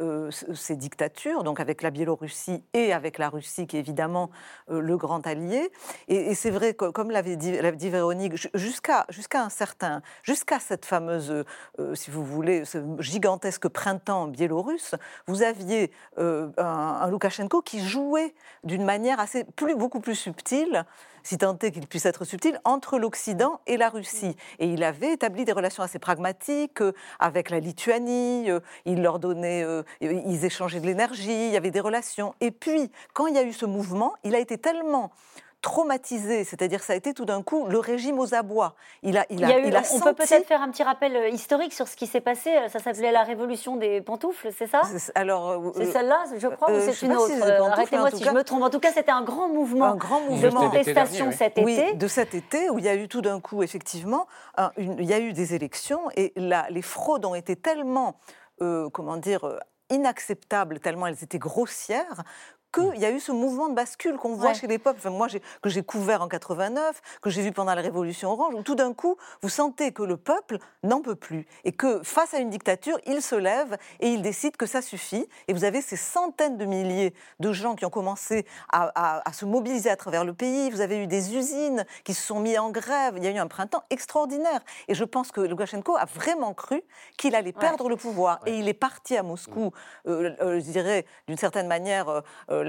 [0.54, 4.30] ces dictature, donc avec la Biélorussie et avec la Russie, qui est évidemment
[4.70, 5.72] euh, le grand allié.
[6.10, 11.32] Et, c'est vrai, que, comme l'avait dit, Véronique, jusqu'à jusqu'à un certain, jusqu'à cette fameuse,
[11.80, 14.96] euh, si vous voulez, ce gigantesque printemps biélorusse,
[15.28, 20.86] vous aviez euh, un, un Loukachenko qui jouait d'une manière assez plus, beaucoup plus subtile
[21.24, 24.36] si tant est qu'il puisse être subtil, entre l'Occident et la Russie.
[24.60, 29.20] Et il avait établi des relations assez pragmatiques euh, avec la Lituanie, euh, il leur
[29.20, 32.36] donnait, euh, ils échangeaient de l'énergie, il y avait des relations.
[32.42, 35.12] Et puis, quand il y a eu ce mouvement, il a été tellement
[35.64, 38.76] traumatisé, c'est-à-dire ça a été tout d'un coup le régime aux abois.
[39.02, 41.74] Il a, il a, il a, on peut peut-être faire un petit rappel euh, historique
[41.74, 42.52] sur ce qui s'est passé.
[42.68, 44.82] Ça s'appelait la révolution des pantoufles, c'est ça?
[45.16, 47.32] Alors, euh, c'est celle-là, je crois, ou c'est une autre
[47.72, 48.62] Arrêtez-moi si je me trompe.
[48.62, 51.64] En tout cas, c'était un grand mouvement, un grand mouvement de contestation cet été.
[51.64, 54.28] Oui, de cet été où il y a eu tout d'un coup, effectivement,
[54.78, 58.20] il y a eu des élections et là, les fraudes ont été tellement,
[58.62, 62.24] euh, comment dire, inacceptables, tellement elles étaient grossières,
[62.74, 65.08] qu'il y a eu ce mouvement de bascule qu'on voit chez les peuples.
[65.10, 65.28] moi,
[65.62, 68.94] que j'ai couvert en 89, que j'ai vu pendant la Révolution orange, où tout d'un
[68.94, 72.98] coup, vous sentez que le peuple n'en peut plus et que face à une dictature,
[73.06, 75.28] il se lève et il décide que ça suffit.
[75.48, 79.90] Et vous avez ces centaines de milliers de gens qui ont commencé à, se mobiliser
[79.90, 80.70] à travers le pays.
[80.72, 83.16] Vous avez eu des usines qui se sont mises en grève.
[83.18, 84.62] Il y a eu un printemps extraordinaire.
[84.88, 86.82] Et je pense que Lukashenko a vraiment cru
[87.18, 88.40] qu'il allait perdre le pouvoir.
[88.46, 89.72] Et il est parti à Moscou,
[90.08, 92.24] euh, euh, je dirais, d'une certaine manière.
[92.50, 92.63] Euh,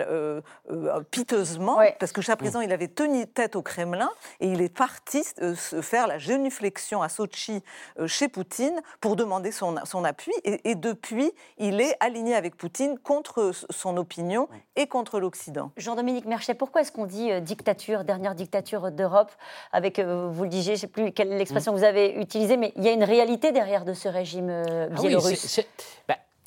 [1.10, 5.22] piteusement, parce que jusqu'à présent, il avait tenu tête au Kremlin et il est parti
[5.24, 7.62] se faire la génuflexion à Sochi
[8.06, 10.32] chez Poutine pour demander son, son appui.
[10.44, 15.70] Et, depuis, il est aligné avec Poutine contre son opinion et contre l'Occident.
[15.76, 19.30] Jean-Dominique Merchet, pourquoi est-ce qu'on dit dictature, dernière dictature d'Europe
[19.72, 22.72] avec, vous le disiez, je ne sais plus quelle l'expression que vous avez utilisée, mais
[22.76, 25.60] il y a une réalité derrière de ce régime ah biélorusse.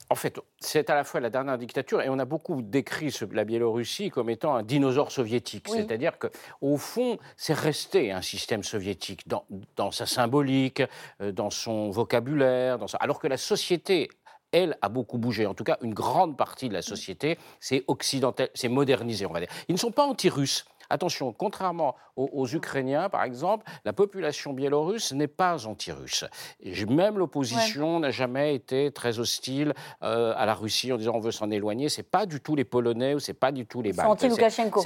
[0.09, 3.43] En fait, c'est à la fois la dernière dictature et on a beaucoup décrit la
[3.43, 5.67] Biélorussie comme étant un dinosaure soviétique.
[5.67, 10.81] C'est-à-dire qu'au fond, c'est resté un système soviétique dans, sa symbolique,
[11.21, 14.09] euh, dans son vocabulaire, alors que la société
[14.53, 15.45] elle, a beaucoup bougé.
[15.45, 19.41] En tout cas, une grande partie de la société s'est occidentale, s'est modernisée, on va
[19.41, 19.49] dire.
[19.67, 20.65] Ils ne sont pas anti-russes.
[20.89, 26.26] Attention, contrairement aux, Ukrainiens, par exemple, la population biélorusse n'est pas anti-russe.
[26.89, 29.73] Même l'opposition n'a jamais été très hostile
[30.04, 31.89] euh, à la Russie en disant on veut s'en éloigner.
[31.89, 34.10] C'est pas du tout les Polonais ou c'est pas du tout les Baltes.
[34.10, 34.84] anti-Loukachenko.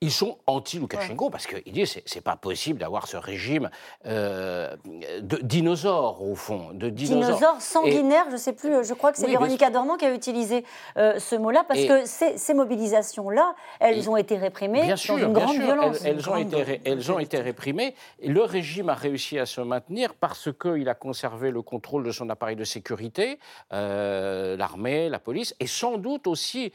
[0.00, 3.70] Ils sont anti-Loukachenko parce qu'ils disent c'est, pas possible d'avoir ce régime
[4.06, 4.76] euh,
[5.20, 7.60] de dinosaures au fond, de dinosaures.
[7.60, 8.26] sanguinaires.
[8.30, 8.84] je sais plus.
[8.84, 10.64] Je crois que c'est Véronica Dormand qui a utilisé
[10.96, 15.60] euh, ce mot-là parce que ces, mobilisations-là, elles ont été réprimées bien sûr, une grande
[15.60, 16.04] violence.
[16.04, 17.94] Elles, ont été elles ont été réprimées.
[18.20, 22.12] Et le régime a réussi à se maintenir parce qu'il a conservé le contrôle de
[22.12, 23.38] son appareil de sécurité,
[23.72, 26.72] euh, l'armée, la police, et sans doute aussi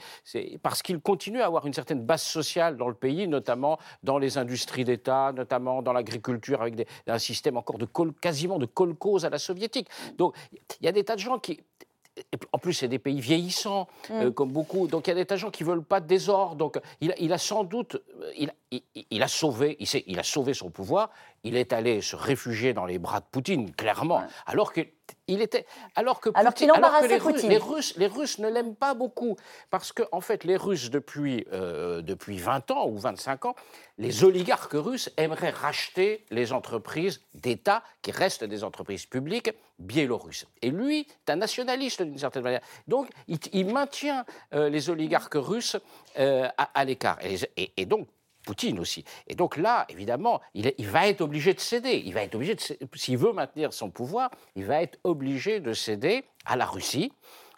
[0.62, 4.38] parce qu'il continue à avoir une certaine base sociale dans le pays, notamment dans les
[4.38, 7.88] industries d'État, notamment dans l'agriculture, avec un système encore de
[8.22, 9.88] quasiment de colcose à la soviétique.
[10.18, 10.36] Donc
[10.80, 11.60] il y a des tas de gens qui
[12.52, 14.14] en plus, c'est des pays vieillissants, mm.
[14.14, 14.88] euh, comme beaucoup.
[14.88, 16.56] Donc, il y a des tas de gens qui ne veulent pas de désordre.
[16.56, 17.98] Donc, il, a sans doute.
[18.38, 21.10] Il, il, a sauvé, il, il, a sauvé son pouvoir.
[21.44, 24.24] Il est allé se réfugier dans les bras de Poutine, clairement.
[24.46, 24.82] Alors que
[25.30, 29.36] il était, alors que, alors, Poutine, alors les, Russes, les, Russes, ne l'aiment pas beaucoup.
[29.70, 33.56] Parce que, en fait, les Russes, depuis, euh, depuis 20 ans ou 25 ans,
[33.98, 40.46] les oligarques russes aimeraient racheter les entreprises d'État qui restent des entreprises publiques biélorusses.
[40.62, 42.62] Et lui est un nationaliste d'une certaine manière.
[42.88, 45.78] Donc, il, maintient euh, les oligarques russes
[46.20, 47.18] euh, à, l'écart.
[47.24, 48.08] Et, et, donc,
[48.48, 49.04] Poutine aussi.
[49.28, 52.02] Et donc là, évidemment, il, va être obligé de céder.
[52.06, 52.56] Il va être obligé,
[52.96, 57.12] s'il veut maintenir son pouvoir, il va être obligé de céder à la Russie.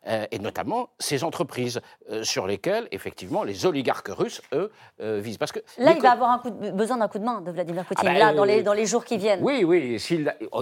[0.08, 4.72] Euh, et notamment ces entreprises euh, sur lesquelles, effectivement, les oligarques russes, eux,
[5.02, 5.38] euh, visent.
[5.38, 7.84] Parce que là, il va avoir un coup besoin d'un coup de main de Vladimir
[7.84, 9.42] Poutine, ah ben, là, dans les, dans les jours qui viennent.
[9.44, 10.02] Oui, oui.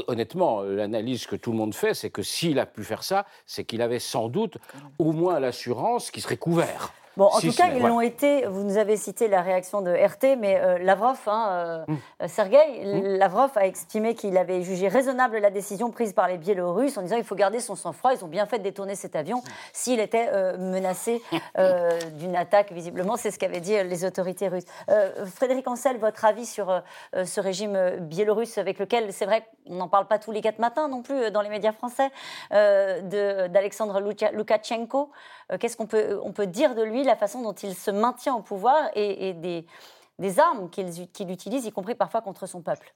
[0.07, 3.63] Honnêtement, l'analyse que tout le monde fait, c'est que s'il a pu faire ça, c'est
[3.63, 4.57] qu'il avait sans doute
[4.97, 6.91] au moins l'assurance qu'il serait couvert.
[7.17, 8.45] Bon, en tout cas, ils l'ont été.
[8.45, 11.97] Vous nous avez cité la réaction de RT, mais euh, Lavrov, hein, euh, hum.
[12.21, 13.17] euh, Sergei hum.
[13.17, 17.15] Lavrov a estimé qu'il avait jugé raisonnable la décision prise par les Biélorusses en disant
[17.15, 18.13] qu'il faut garder son sang-froid.
[18.13, 19.41] Ils ont bien fait de détourner cet avion
[19.73, 21.23] s'il était menacé
[22.19, 23.17] d'une attaque, visiblement.
[23.17, 24.65] C'est ce qu'avaient dit les autorités russes.
[25.35, 30.05] Frédéric Ancel, votre avis sur ce régime biélorusse avec lequel, c'est vrai, on n'en parle
[30.05, 32.11] pas tous les quatre matins non plus dans les médias français,
[32.51, 34.01] d'Alexandre
[34.33, 35.09] Loukachenko.
[35.59, 38.41] Qu'est-ce qu'on peut, on peut dire de lui la façon dont il se maintient au
[38.41, 39.65] pouvoir et, des,
[40.19, 42.93] des, armes qu'il utilise, y compris parfois contre son peuple.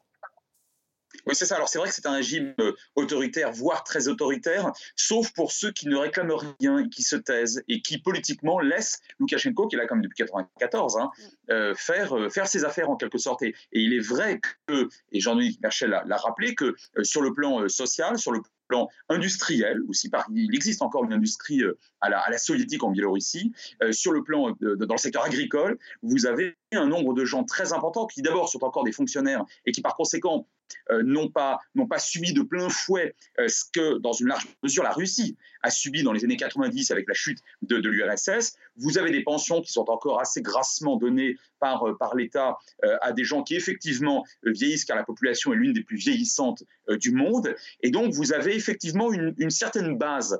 [1.27, 1.55] Oui, c'est ça.
[1.55, 5.71] Alors, c'est vrai que c'est un régime euh, autoritaire, voire très autoritaire, sauf pour ceux
[5.71, 9.87] qui ne réclament rien, qui se taisent et qui politiquement laissent Loukachenko, qui est là
[9.87, 11.11] comme depuis 1994, hein,
[11.49, 13.43] euh, faire, euh, faire ses affaires en quelque sorte.
[13.43, 18.17] Et, il est vrai que, et Jean-Louis Merchel l'a rappelé, que sur le plan social,
[18.17, 20.09] sur le plan industriel aussi.
[20.33, 23.51] Il existe encore une industrie euh, à la, soviétique en Biélorussie.
[23.83, 27.73] Euh, sur le plan, dans le secteur agricole, vous avez un nombre de gens très
[27.73, 30.60] importants qui d'abord sont encore des fonctionnaires et qui par conséquent euh,
[31.03, 35.37] n'ont pas, pas subi de plein fouet ce que, dans une large mesure, la Russie
[35.63, 38.55] a subi dans les années 90 avec la chute de, l'URSS.
[38.77, 42.57] Vous avez des pensions qui sont encore assez grassement données par, par l'État
[43.01, 47.11] à des gens qui effectivement vieillissent, car la population est l'une des plus vieillissantes du
[47.11, 47.55] monde.
[47.81, 50.37] Et donc, vous avez effectivement une, certaine base euh,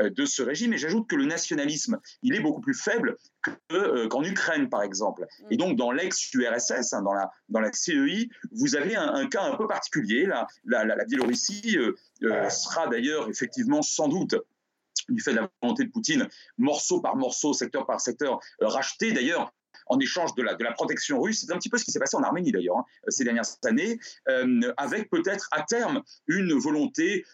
[0.00, 0.72] de ce régime.
[0.72, 3.16] Et j'ajoute que le nationalisme, il est beaucoup plus faible
[3.72, 5.26] euh, qu'en Ukraine, par exemple.
[5.40, 5.46] Mm.
[5.50, 9.56] Et donc, dans l'ex-URSS, hein, dans, la, dans la CEI, vous avez un, cas un
[9.56, 10.26] peu particulier.
[10.26, 10.46] La,
[10.84, 14.34] la, Biélorussie euh, sera d'ailleurs effectivement sans doute
[15.08, 19.52] du fait de la volonté de Poutine, morceau par morceau, secteur par secteur, racheté d'ailleurs
[19.86, 21.44] en échange de la, de la protection russe.
[21.46, 23.98] C'est un petit peu ce qui s'est passé en Arménie d'ailleurs hein, ces dernières années,
[24.78, 27.24] avec peut-être à terme une volonté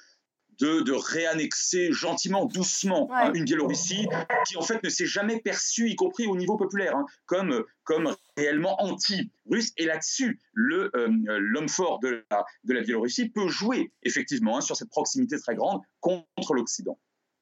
[0.60, 4.06] de, réannexer gentiment, doucement hein, une Biélorussie
[4.46, 8.14] qui en fait ne s'est jamais perçue, y compris au niveau populaire, hein, comme, comme
[8.36, 9.72] réellement anti-russe.
[9.76, 14.76] Et là-dessus, euh, l'homme fort de la, de la Biélorussie peut jouer effectivement hein, sur
[14.76, 16.98] cette proximité très grande contre l'Occident.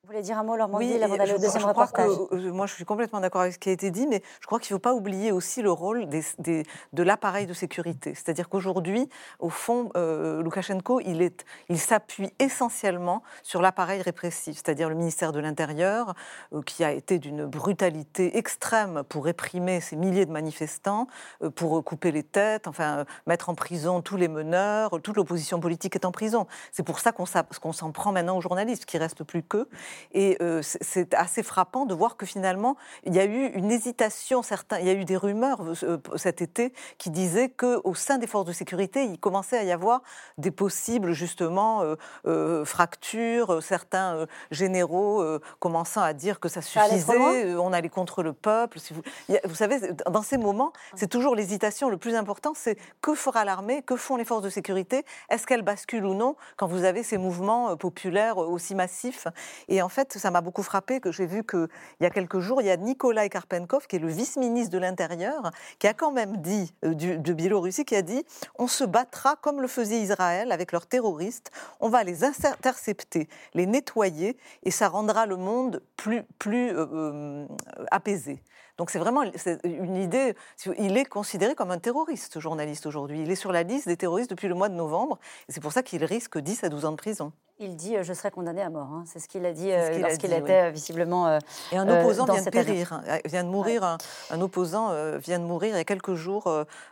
[0.09, 2.09] Vous voulez dire un mot, Laure oui, avant d'aller au deuxième reportage?
[2.33, 4.59] euh, Moi, je suis complètement d'accord avec ce qui a été dit, mais je crois
[4.59, 8.15] qu'il ne faut pas oublier aussi le rôle des, de l'appareil de sécurité.
[8.15, 11.31] C'est-à-dire qu'aujourd'hui, au fond, euh, Loukachenko, il,
[11.69, 16.15] il s'appuie essentiellement sur l'appareil répressif, c'est-à-dire le ministère de l'Intérieur,
[16.55, 21.07] euh, qui a été d'une brutalité extrême pour réprimer ces milliers de manifestants,
[21.55, 26.07] pour couper les têtes, enfin, mettre en prison tous les meneurs, toute l'opposition politique est
[26.07, 26.47] en prison.
[26.73, 29.69] C'est pour ça qu'on s'en prend maintenant aux journalistes, qui reste plus qu'eux.
[30.13, 34.43] Et euh, c'est assez frappant de voir que finalement, il y a eu une hésitation.
[34.43, 38.27] Certains, il y a eu des rumeurs euh, cet été qui disaient qu'au sein des
[38.27, 40.03] forces de sécurité, il commençait à y avoir
[40.39, 41.83] des possibles, justement,
[42.27, 43.63] euh, fractures.
[43.63, 45.23] Certains généraux
[45.59, 48.79] commençant à dire que ça suffisait, on allait contre le peuple.
[48.91, 49.03] vous...
[49.45, 51.89] vous savez, dans ces moments, c'est toujours l'hésitation.
[51.89, 55.63] Le plus important, c'est que fera l'armée, que font les forces de sécurité, est-ce qu'elles
[55.63, 59.27] basculent ou non quand vous avez ces mouvements populaires aussi massifs?
[59.69, 61.69] Et en fait, ça m'a beaucoup frappé que j'ai vu qu'il
[62.01, 65.51] y a quelques jours, il y a Nikolai Karpenkov, qui est le vice-ministre de l'Intérieur,
[65.79, 68.25] qui a quand même dit, euh, de Biélorussie, qui a dit
[68.59, 73.67] on se battra comme le faisait Israël avec leurs terroristes, on va les intercepter, les
[73.67, 77.47] nettoyer, et ça rendra le monde plus, plus euh, euh,
[77.91, 78.43] apaisé.
[78.79, 79.25] Donc c'est vraiment
[79.65, 80.35] une idée.
[80.79, 83.21] Il est considéré comme un terroriste, ce journaliste aujourd'hui.
[83.21, 85.19] Il est sur la liste des terroristes depuis le mois de novembre.
[85.49, 87.33] Et c'est pour ça qu'il risque 10 à 12 ans de prison.
[87.59, 88.89] Il dit euh, Je serai condamné à mort.
[88.93, 89.03] Hein.
[89.07, 91.39] C'est ce qu'il a dit euh, lorsqu'il était euh, visiblement.
[91.73, 92.93] Et un opposant vient de périr.
[92.93, 93.19] Hein.
[93.25, 93.99] Vient de mourir.
[94.31, 96.49] Un, opposant vient de mourir il y a quelques jours.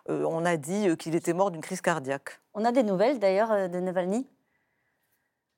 [0.08, 2.40] on a dit qu'il était mort d'une crise cardiaque.
[2.54, 4.26] On a des nouvelles d'ailleurs de Navalny?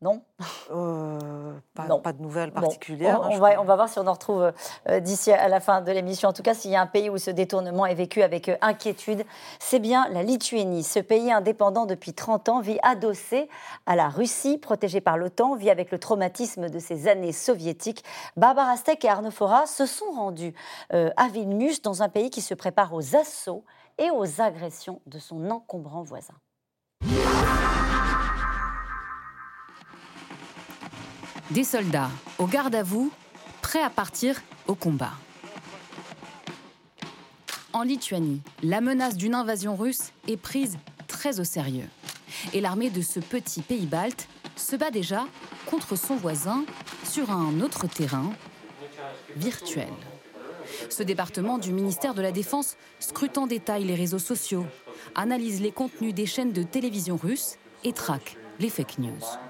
[0.00, 0.22] Non
[0.70, 3.20] euh, pas, de nouvelles particulières.
[3.20, 4.52] on, va, on, va, voir si on en retrouve
[4.88, 6.28] euh, d'ici à la fin de l'émission.
[6.28, 8.56] En tout cas, s'il y a un pays où ce détournement est vécu avec euh,
[8.60, 9.24] inquiétude,
[9.58, 10.84] c'est bien la Lituanie.
[10.84, 13.48] Ce pays indépendant depuis 30 ans vit adossé
[13.86, 18.04] à la Russie, protégé par l'OTAN, vit avec le traumatisme de ces années soviétiques.
[18.36, 20.54] Barbara Steck et Arnaud Fora se sont rendus
[20.90, 23.64] à Vilnius, dans un pays qui se prépare aux assauts
[23.98, 26.34] et aux agressions de son encombrant voisin.
[31.50, 33.10] Des soldats au garde à vous,
[33.62, 35.12] prêts à partir au combat.
[37.72, 40.76] En Lituanie, la menace d'une invasion russe est prise
[41.06, 41.88] très au sérieux.
[42.52, 45.26] Et l'armée de ce petit pays balte se bat déjà
[45.64, 46.64] contre son voisin
[47.04, 48.30] sur un autre terrain
[49.34, 49.88] virtuel.
[50.90, 54.66] Ce département du ministère de la Défense scrute en détail les réseaux sociaux,
[55.14, 59.47] analyse les contenus des chaînes de télévision russes et traque les fake news.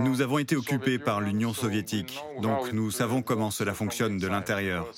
[0.00, 4.88] Nous avons été occupés par l'Union soviétique, donc nous savons comment cela fonctionne de l'intérieur.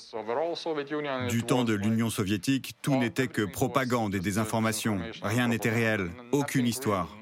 [1.29, 4.99] Du temps de l'Union soviétique, tout n'était que propagande et désinformation.
[5.21, 7.15] Rien n'était réel, aucune histoire.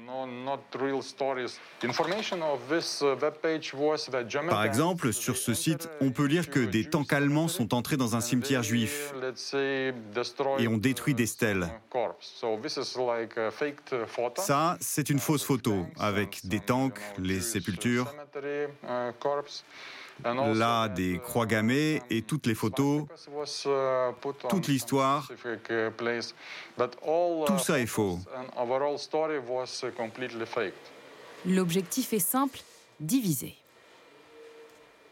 [4.48, 8.16] Par exemple, sur ce site, on peut lire que des tanks allemands sont entrés dans
[8.16, 9.12] un cimetière juif
[10.58, 11.68] et ont détruit des stèles.
[14.36, 18.12] Ça, c'est une fausse photo avec des tanks, les sépultures.
[20.22, 23.04] Là, des croix gammées et toutes les photos,
[24.48, 25.28] toute l'histoire,
[27.46, 28.18] tout ça est faux.
[31.46, 32.60] L'objectif est simple,
[33.00, 33.56] diviser.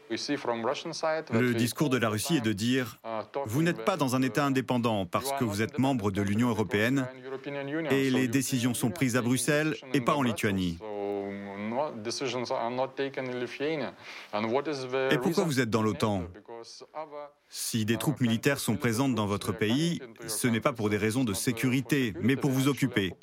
[0.09, 2.99] Le discours de la Russie est de dire
[3.45, 7.07] Vous n'êtes pas dans un État indépendant parce que vous êtes membre de l'Union européenne
[7.89, 10.77] et les décisions sont prises à Bruxelles et pas en Lituanie.
[15.11, 16.23] Et pourquoi vous êtes dans l'OTAN?
[17.49, 21.23] Si des troupes militaires sont présentes dans votre pays, ce n'est pas pour des raisons
[21.23, 23.13] de sécurité, mais pour vous occuper.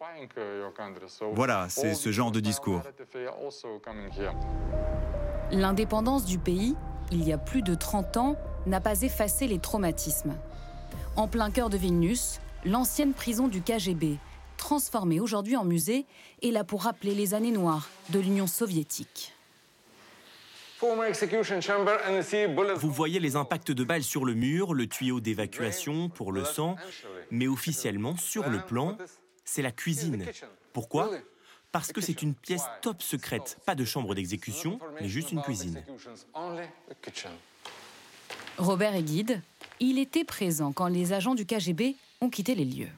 [1.32, 2.82] Voilà, c'est ce genre de discours.
[5.50, 6.76] L'indépendance du pays,
[7.10, 8.36] il y a plus de 30 ans,
[8.66, 10.36] n'a pas effacé les traumatismes.
[11.16, 14.18] En plein cœur de Vilnius, l'ancienne prison du KGB,
[14.60, 16.04] transformée aujourd'hui en musée,
[16.42, 19.32] est là pour rappeler les années noires de l'Union soviétique.
[20.80, 26.76] Vous voyez les impacts de balles sur le mur, le tuyau d'évacuation pour le sang,
[27.30, 28.96] mais officiellement, sur le plan,
[29.44, 30.26] c'est la cuisine.
[30.72, 31.10] Pourquoi?
[31.72, 35.82] Parce que c'est une pièce top secrète, pas de chambre d'exécution, mais juste une cuisine.
[38.58, 39.40] Robert est guide.
[39.80, 42.90] Il était présent quand les agents du KGB ont quitté les lieux.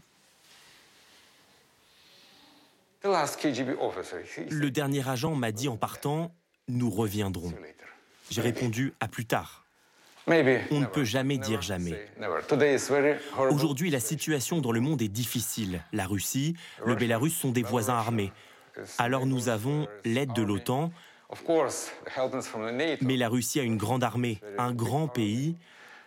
[3.04, 6.34] Le dernier agent m'a dit en partant
[6.68, 7.52] Nous reviendrons.
[8.30, 9.64] J'ai répondu À plus tard.
[10.26, 11.98] On ne peut jamais dire jamais.
[13.50, 14.60] Aujourd'hui, la situation.
[14.60, 15.82] dans le monde est difficile.
[15.92, 16.54] La Russie,
[16.86, 18.32] le Bélarus sont des voisins armés.
[18.98, 20.92] Alors nous avons l'aide de l'OTAN,
[23.00, 25.56] mais la Russie a une grande armée, un grand pays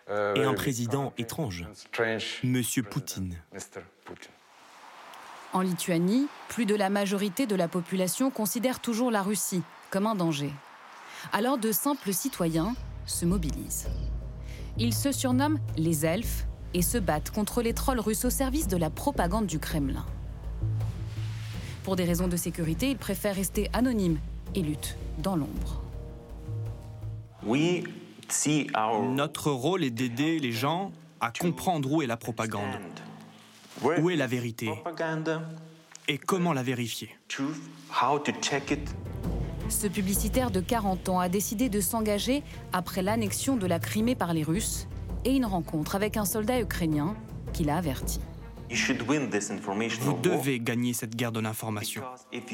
[0.10, 1.66] et un président étrange,
[2.44, 3.36] Monsieur Poutine.
[5.56, 10.14] En Lituanie, plus de la majorité de la population considère toujours la Russie comme un
[10.14, 10.52] danger.
[11.32, 12.76] Alors de simples citoyens
[13.06, 13.88] se mobilisent.
[14.78, 18.76] Ils se surnomment les elfes et se battent contre les trolls russes au service de
[18.76, 20.06] la propagande du Kremlin.
[21.86, 24.20] Pour des raisons de sécurité, ils préfèrent rester anonymes
[24.56, 25.82] et luttent dans l'ombre.
[29.14, 30.92] Notre rôle est d'aider les gens
[31.22, 32.76] à comprendre où est la propagande,
[33.84, 34.72] où est la vérité
[36.08, 37.10] et comment la vérifier.
[39.70, 44.34] Ce publicitaire de 40 ans a décidé de s'engager après l'annexion de la Crimée par
[44.34, 44.88] les Russes
[45.24, 47.16] et une rencontre avec un soldat ukrainien
[47.54, 48.20] qui l'a averti.
[48.70, 52.04] Vous devez gagner cette guerre de l'information,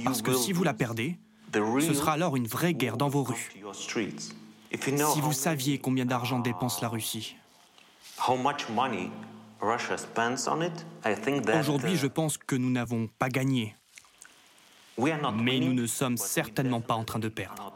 [0.04, 1.18] parce que si vous la perdez,
[1.54, 3.52] ce sera alors une vraie guerre dans vos rues.
[3.74, 7.36] Si vous saviez combien d'argent dépense la Russie.
[11.60, 13.76] Aujourd'hui, je pense que nous n'avons pas gagné.
[14.98, 17.72] Mais nous ne sommes certainement pas en train de perdre.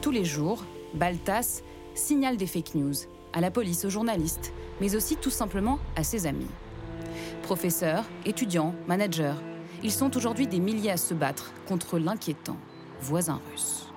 [0.00, 0.64] Tous les jours,
[0.94, 1.62] Baltas
[1.94, 2.94] signale des fake news
[3.32, 6.46] à la police, aux journalistes, mais aussi tout simplement à ses amis.
[7.42, 9.34] Professeurs, étudiants, managers,
[9.82, 12.56] ils sont aujourd'hui des milliers à se battre contre l'inquiétant
[13.00, 13.87] voisin russe.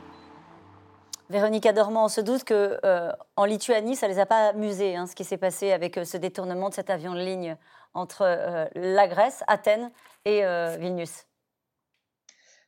[1.31, 5.07] Véronique Adormand, on se doute que euh, en Lituanie, ça les a pas amusés, hein,
[5.07, 7.55] ce qui s'est passé avec euh, ce détournement de cet avion de ligne
[7.93, 9.91] entre euh, la Grèce, Athènes
[10.25, 10.43] et
[10.77, 11.25] Vilnius.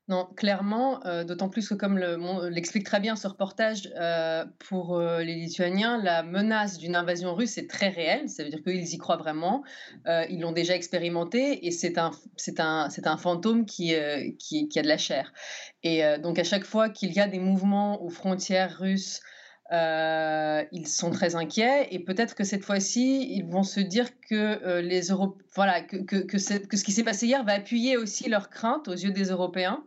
[0.09, 3.89] Non, clairement, d'autant plus que comme l'explique très bien ce reportage,
[4.67, 8.27] pour les Lituaniens, la menace d'une invasion russe est très réelle.
[8.27, 9.63] Ça veut dire qu'ils y croient vraiment.
[10.05, 12.11] ils l'ont déjà expérimenté et c'est un,
[13.17, 15.31] fantôme qui, a de la chair.
[15.83, 19.21] Et donc à chaque fois qu'il y a des mouvements aux frontières russes,
[19.71, 25.09] ils sont très inquiets et peut-être que cette fois-ci, ils vont se dire que les
[25.55, 29.25] voilà, que ce qui s'est passé hier va appuyer aussi leurs craintes aux yeux des
[29.25, 29.83] Européens.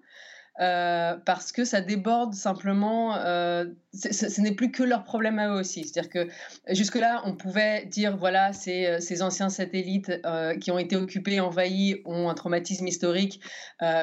[0.60, 5.58] Euh, parce que ça déborde simplement, euh, ce n'est plus que leur problème à eux
[5.58, 5.84] aussi.
[5.84, 6.28] C'est-à-dire que
[6.74, 10.12] jusque-là, on pouvait dire, voilà, ces, euh, anciens satellites
[10.60, 13.40] qui ont été occupés, envahis, ont un traumatisme historique,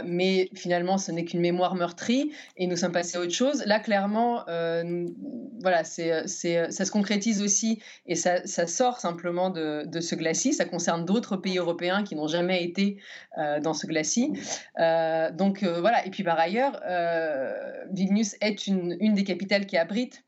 [0.05, 3.63] mais finalement, ce n'est qu'une mémoire meurtrie et nous sommes passés à autre chose.
[3.65, 4.43] Là, clairement,
[5.61, 10.53] voilà, ça se concrétise aussi et ça, sort simplement de, de, ce glacis.
[10.53, 12.97] Ça concerne d'autres pays européens qui n'ont jamais été
[13.37, 14.33] dans ce glacis.
[15.33, 20.23] donc voilà, et puis par ailleurs, euh, Vilnius est une, des capitales qui abrite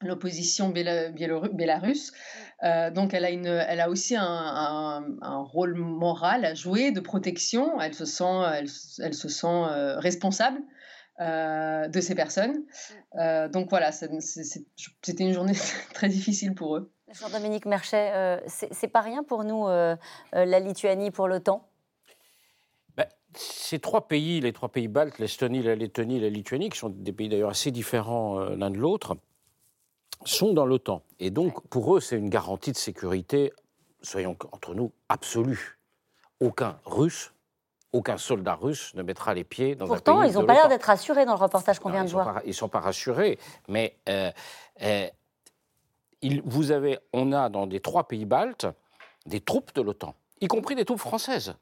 [0.00, 2.12] l'opposition bélarusse.
[2.62, 7.80] Euh, donc elle a, une, elle a aussi un, rôle moral à jouer de protection.
[7.80, 8.68] Elle se sent, elle,
[9.14, 10.60] se sent euh, responsable
[11.20, 12.64] de ces personnes.
[13.52, 15.54] donc voilà, c'était une journée
[15.94, 16.92] très difficile pour eux.
[17.12, 21.64] Jean-Dominique Merchet, c'est pas rien pour nous, la Lituanie, pour l'OTAN?
[23.36, 27.12] Ces trois pays, les trois pays baltes, l'Estonie, la Lettonie, la Lituanie, qui sont des
[27.12, 29.16] pays d'ailleurs assez différents euh, l'un de l'autre,
[30.24, 31.02] sont dans l'OTAN.
[31.20, 33.52] Et donc, pour eux, c'est une garantie de sécurité,
[34.02, 35.78] soyons entre nous, absolue.
[36.40, 37.32] Aucun Russe,
[37.94, 40.68] aucun soldat russe ne mettra les pieds dans Pourtant, un pays ils n'ont pas l'air
[40.68, 42.40] d'être rassurés dans le reportage qu'on vient de voir.
[42.44, 44.32] ils ne sont pas rassurés, mais euh,
[44.82, 45.06] euh,
[46.44, 48.66] vous avez, on a dans les trois pays baltes
[49.26, 51.54] des troupes de l'OTAN, y compris des troupes françaises.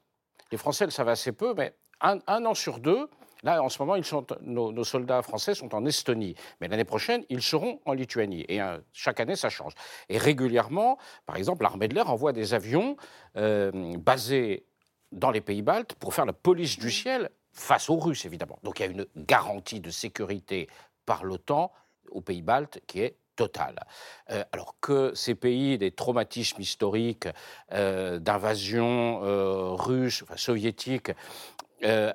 [0.51, 3.09] Les Français le savent assez peu, mais un, an sur deux,
[3.45, 4.01] Là, en ce moment,
[4.41, 6.33] nos, soldats français sont en Estonie.
[6.61, 8.45] Mais l'année prochaine, ils seront en Lituanie.
[8.47, 9.73] Et euh, chaque année, ça change.
[10.07, 12.95] Et régulièrement, par exemple, l'armée de l'air envoie des avions
[13.35, 14.65] euh, basés
[15.11, 18.59] dans les pays baltes pour faire la police du ciel face aux Russes, évidemment.
[18.63, 20.69] Donc il y a une garantie de sécurité
[21.05, 21.71] par l'OTAN
[22.09, 23.85] aux pays baltes qui est totale.
[24.31, 27.27] Euh, alors que ces pays, des traumatismes historiques
[27.71, 31.11] euh, d'invasion euh, enfin, soviétique,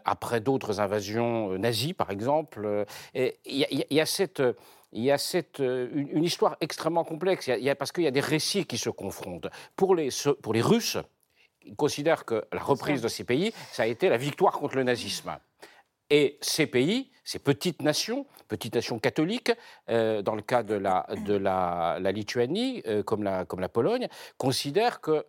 [0.06, 4.42] après d'autres invasions nazies, par exemple, il y, a cette
[4.92, 8.20] il y a cette, une, histoire extrêmement complexe, y a, parce qu'il y a des
[8.22, 9.48] récits qui se confrontent.
[9.76, 10.08] Pour les,
[10.42, 10.96] pour les Russes,
[11.66, 14.84] ils considèrent que la reprise de ces pays, ça a été la victoire contre le
[14.84, 15.36] nazisme.
[16.10, 19.52] Et ces pays, ces petites nations, petites nations catholiques,
[19.90, 24.08] euh, dans le cas de la, de la, Lituanie, euh, comme, la, comme la Pologne,
[24.38, 25.26] considèrent que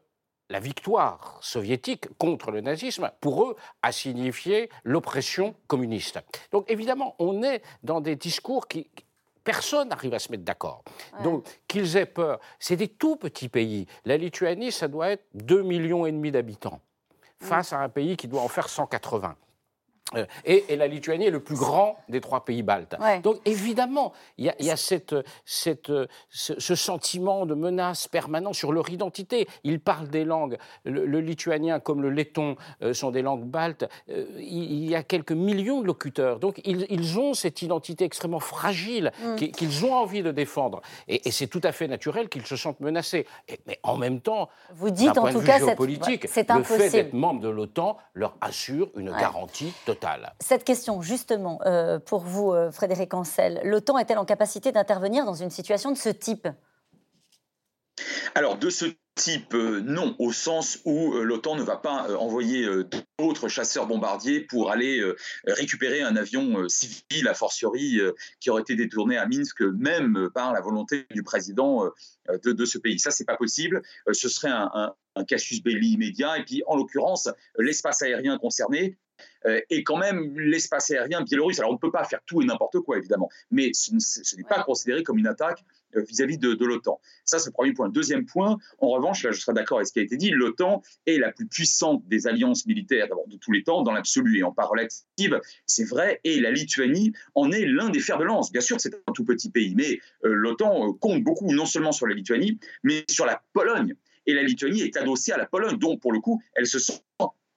[0.49, 6.19] la victoire soviétique contre le nazisme, pour eux, a signifié l'oppression communiste.
[6.51, 8.89] Donc évidemment, on est dans des discours qui...
[9.43, 10.83] Personne n'arrive à se mettre d'accord.
[11.23, 12.39] Donc, qu'ils aient peur.
[12.59, 13.87] C'est des tout petits pays.
[14.05, 16.81] La Lituanie, ça doit être 2,5 millions et demi d'habitants,
[17.39, 19.35] face à un pays qui doit en faire 180.
[20.15, 22.95] Euh, et, la Lituanie est le plus grand des trois pays baltes.
[23.23, 25.91] Donc évidemment, il y a, cette, cette,
[26.29, 29.47] ce, sentiment de menace permanent sur leur identité.
[29.63, 30.57] Ils parlent des langues.
[30.85, 33.87] Le, lituanien comme le letton euh, sont des langues baltes.
[34.09, 36.39] Euh, il, y a quelques millions de locuteurs.
[36.39, 39.35] Donc ils, ont cette identité extrêmement fragile mm.
[39.35, 40.81] qu'ils ont envie de défendre.
[41.07, 43.27] Et, c'est tout à fait naturel qu'ils se sentent menacés.
[43.67, 47.49] mais en même temps, vous dites en tout cas, géopolitique, le fait d'être membre de
[47.49, 49.98] l'OTAN leur assure une garantie totale
[50.39, 55.33] cette question, justement, euh, pour vous, euh, Frédéric Ancel, l'OTAN est-elle en capacité d'intervenir dans
[55.33, 56.47] une situation de ce type?
[58.35, 58.85] Alors, de ce
[59.15, 62.65] type, euh, non, au sens où l'OTAN ne va pas envoyer
[63.17, 65.03] d'autres chasseurs bombardiers pour aller
[65.45, 67.99] récupérer un avion civil, a fortiori,
[68.39, 71.83] qui aurait été détourné à Minsk, même par la volonté du président
[72.43, 72.99] de, ce pays.
[72.99, 73.81] Ça, c'est pas possible.
[74.11, 76.37] ce serait un, un casus belli immédiat.
[76.37, 77.27] Et puis, en l'occurrence,
[77.57, 78.97] l'espace aérien concerné
[79.69, 81.59] et quand même l'espace aérien biélorusse.
[81.59, 83.91] Alors on ne peut pas faire tout et n'importe quoi, évidemment, mais ce,
[84.35, 85.63] n'est pas considéré comme une attaque
[85.95, 86.99] euh, vis-à-vis de, l'OTAN.
[87.25, 87.89] Ça, c'est le premier point.
[87.89, 90.83] Deuxième point, en revanche, là je serais d'accord avec ce qui a été dit, l'OTAN
[91.07, 94.51] est la plus puissante des alliances militaires de tous les temps, dans l'absolu et en
[94.51, 98.51] part relative, c'est vrai, et la Lituanie en est l'un des fers de lance.
[98.51, 102.05] Bien sûr, c'est un tout petit pays, mais euh, l'OTAN compte beaucoup, non seulement sur
[102.05, 103.95] la Lituanie, mais sur la Pologne.
[104.27, 107.01] Et la Lituanie est adossée à la Pologne, donc pour le coup, elle se sent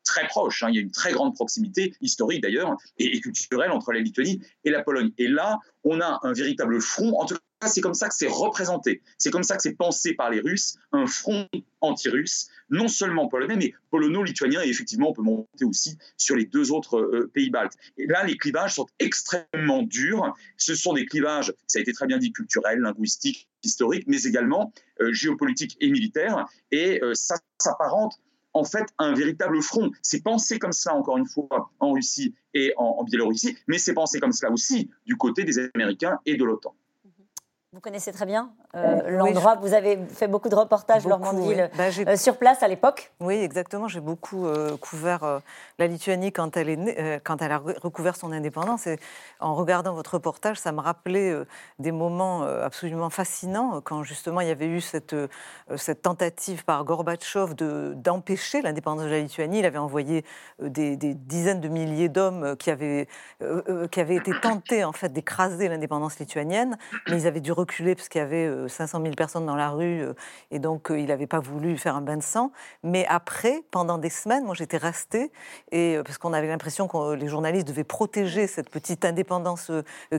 [0.05, 0.63] très proche.
[0.63, 0.69] Hein.
[0.71, 4.71] Il y a une très grande proximité historique d'ailleurs et, culturelle entre la Lituanie et
[4.71, 5.13] la Pologne.
[5.19, 7.13] Et là, on a un véritable front.
[7.19, 9.03] En tout cas, c'est comme ça que c'est représenté.
[9.19, 11.49] C'est comme ça que c'est pensé par les Russes, un front
[11.81, 14.63] anti-russe, non seulement polonais, mais polono-lituanien.
[14.63, 17.75] Et effectivement, on peut monter aussi sur les deux autres euh, pays baltes.
[17.99, 20.35] Et là, les clivages sont extrêmement durs.
[20.57, 24.73] Ce sont des clivages, ça a été très bien dit, culturels, linguistiques, historiques, mais également
[25.01, 26.47] euh, géopolitiques et militaires.
[26.71, 28.19] Et euh, ça s'apparente
[28.55, 29.91] en fait un véritable front.
[30.03, 34.21] C'est pensé comme cela, encore une fois, en Russie et en, Biélorussie, mais c'est pensé
[34.21, 36.75] comme cela aussi du côté des Américains et de l'OTAN.
[37.75, 39.57] Vous connaissez très bien euh, l'endroit.
[39.57, 43.15] Vous avez fait beaucoup de reportages, Laurent bah, euh, sur place à l'époque.
[43.19, 43.89] Oui, exactement.
[43.89, 45.41] J'ai beaucoup euh, couvert
[45.79, 48.87] la Lituanie quand elle, est quand elle a recouvert son indépendance.
[48.87, 48.99] Et
[49.41, 51.35] en regardant votre reportage, ça me rappelait
[51.79, 55.17] des moments absolument fascinants quand justement il y avait eu cette,
[55.77, 59.61] cette tentative par Gorbatchev d'empêcher l'indépendance de la Lituanie.
[59.61, 60.27] Il avait envoyé
[60.61, 63.09] des, des dizaines de milliers d'hommes qui, avaient
[63.91, 66.77] qui avaient été tentés en fait d'écraser l'indépendance lituanienne,
[67.09, 69.71] mais ils avaient dû reculer parce qu'il y avait 500 euh, 000 personnes dans la
[69.71, 70.15] rue euh,
[70.51, 72.53] et donc euh, il n'avait pas voulu faire un bain de sang.
[72.83, 75.33] Mais après, pendant des semaines, moi j'étais restée
[75.71, 79.71] et parce qu'on avait l'impression que les journalistes devaient protéger cette petite indépendance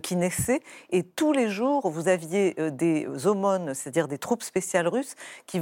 [0.02, 0.62] qui naissait.
[0.91, 5.16] Et tous les jours, vous aviez des aumônes, c'est-à-dire des troupes spéciales russes
[5.46, 5.62] qui,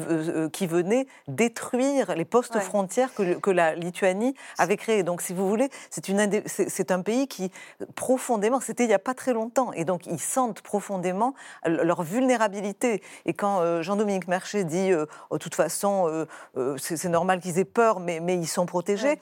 [0.52, 5.04] qui venaient détruire les postes frontières que, que, la Lituanie avait créés.
[5.04, 7.52] Donc, si vous voulez, c'est un pays qui
[7.96, 11.34] profondément, c'était il n'y a pas très longtemps, et donc ils sentent profondément
[11.72, 13.02] leur vulnérabilité.
[13.26, 17.60] Et quand euh, Jean-Dominique Merchet dit, de euh, oh, toute façon, euh, c'est normal qu'ils
[17.60, 19.20] aient peur, mais, mais ils sont protégés,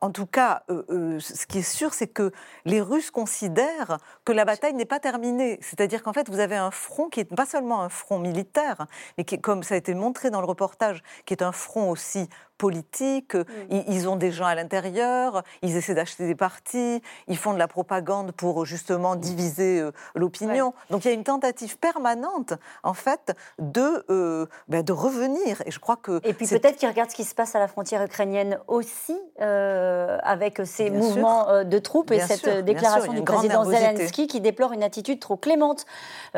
[0.00, 2.30] en tout cas, ce qui est sûr, c'est que
[2.64, 5.58] les Russes considèrent que la bataille n'est pas terminée.
[5.60, 8.86] C'est-à-dire qu'en fait, vous avez un front qui est pas seulement un front militaire,
[9.16, 12.28] mais qui, comme ça a été montré dans le reportage, qui est un front aussi
[12.58, 13.36] politique,
[13.70, 17.68] ils, ont des gens à l'intérieur, ils essaient d'acheter des partis, ils font de la
[17.68, 20.74] propagande pour justement diviser euh, l'opinion.
[20.90, 25.62] Donc il y a une tentative permanente, en fait, de, euh, ben, de revenir.
[25.64, 26.20] Et je crois que.
[26.24, 30.18] Et puis peut-être qu'ils regardent ce qui se passe à la frontière ukrainienne aussi, euh,
[30.22, 35.20] avec ces mouvements de troupes et cette déclaration du président Zelensky qui déplore une attitude
[35.20, 35.86] trop clémente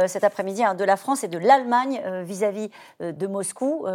[0.07, 3.87] cet après-midi hein, de la France et de l'Allemagne vis-à-vis de Moscou.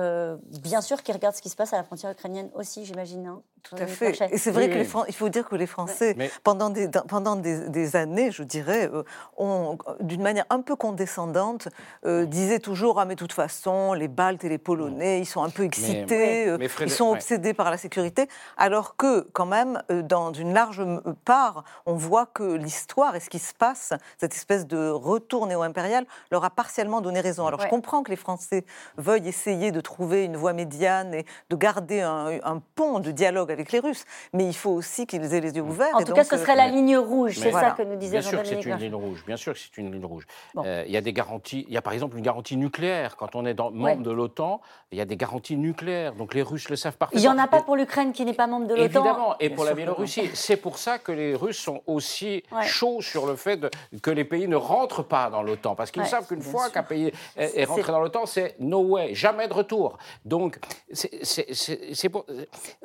[0.64, 3.28] bien sûr qu'ils regardent ce qui se passe à la frontière ukrainienne aussi, j'imagine.
[3.28, 4.18] Hein, Tout à fait.
[4.32, 8.44] Et c'est vrai qu'il faut dire que les Français, pendant, des, pendant des, années, je
[8.44, 9.04] dirais, euh,
[9.38, 11.68] ont, d'une manière un peu condescendante,
[12.06, 15.44] euh, disaient toujours Ah, mais de toute façon, les Baltes et les Polonais, ils sont
[15.44, 18.28] un peu excités, euh, ils sont obsédés par la sécurité.
[18.58, 20.84] Alors que, quand même, dans une large
[21.26, 26.06] part, on voit que l'histoire et ce qui se passe, cette espèce de retour néo-impérial,
[26.32, 27.48] leur a partiellement donné raison.
[27.48, 28.66] Alors je comprends que les Français
[28.98, 33.72] veuillent essayer de trouver une voie médiane et de garder un, pont de dialogue avec
[33.72, 35.96] les Russes, mais il faut aussi qu'ils aient les yeux ouverts.
[35.96, 38.30] En tout cas, ce serait la euh, ligne rouge, c'est ça que nous disait Bien
[38.30, 39.24] sûr que c'est une ligne rouge.
[39.26, 40.28] Bien sûr que c'est une ligne rouge.
[40.58, 41.66] Euh, il y a des garanties.
[41.68, 44.62] Il y a par exemple une garantie nucléaire quand on est dans, membre de l'OTAN.
[44.92, 47.20] Il y a des garanties nucléaires, donc les Russes le savent parfaitement.
[47.20, 48.84] Il n'y en a pas pour l'Ukraine qui n'est pas membre de l'OTAN.
[48.84, 50.30] Évidemment, et pour la Biélorussie.
[50.34, 53.60] C'est pour ça que les Russes sont aussi chauds sur le fait
[54.02, 57.12] que les pays ne rentrent pas dans l'OTAN, parce qu'ils savent qu'une fois qu'un pays
[57.36, 59.98] est, rentré dans l'OTAN, c'est no way, jamais de retour.
[60.24, 60.60] Donc
[60.92, 62.26] c'est pour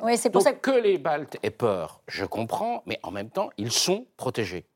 [0.03, 3.31] oui, c'est pour ça que Que les Baltes aient peur, je comprends, mais en même
[3.31, 4.67] temps, ils sont protégés.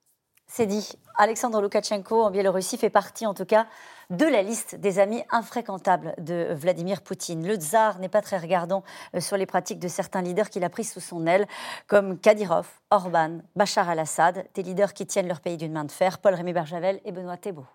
[0.46, 0.92] C'est dit.
[1.16, 3.66] Alexandre Loukachenko en Biélorussie fait partie en tout cas
[4.10, 7.46] de la liste des amis infréquentables de Vladimir Poutine.
[7.46, 8.82] Le tsar n'est pas très regardant
[9.14, 11.46] euh, sur les pratiques de certains leaders qu'il a pris sous son aile,
[11.86, 16.18] comme Kadyrov, Orban, Bachar al-Assad, des leaders qui tiennent leur pays d'une main de fer,
[16.18, 17.66] Paul-Rémy Berjavel et Benoît Thébault.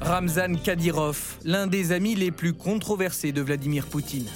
[0.00, 4.28] Ramzan Kadyrov, l'un des amis les plus controversés de Vladimir Poutine.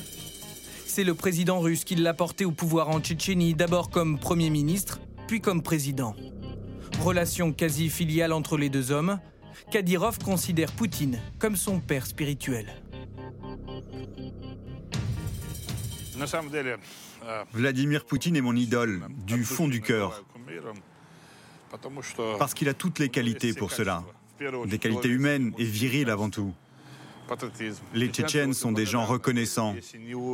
[0.93, 4.99] C'est le président russe qui l'a porté au pouvoir en Tchétchénie, d'abord comme Premier ministre,
[5.29, 6.17] puis comme président.
[7.01, 9.21] Relation quasi filiale entre les deux hommes,
[9.71, 12.75] Kadyrov considère Poutine comme son père spirituel.
[17.53, 20.25] Vladimir Poutine est mon idole, du fond du cœur.
[22.41, 24.03] Parce qu'il a toutes les qualités pour cela.
[24.67, 26.53] Des qualités humaines et viriles avant tout.
[27.95, 29.75] Les Tchétchènes sont des gens reconnaissants.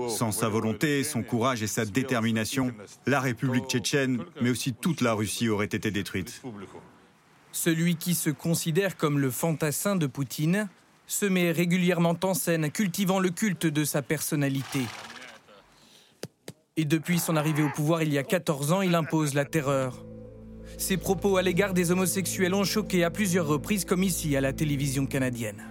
[0.08, 2.72] Sans sa volonté, son courage et sa détermination,
[3.06, 6.42] la République tchétchène, mais aussi toute la Russie aurait été détruite.
[7.52, 10.68] Celui qui se considère comme le fantassin de Poutine
[11.06, 14.80] se met régulièrement en scène, cultivant le culte de sa personnalité.
[16.76, 20.04] Et depuis son arrivée au pouvoir il y a 14 ans, il impose la terreur.
[20.76, 24.52] Ses propos à l'égard des homosexuels ont choqué à plusieurs reprises, comme ici à la
[24.52, 25.64] télévision canadienne.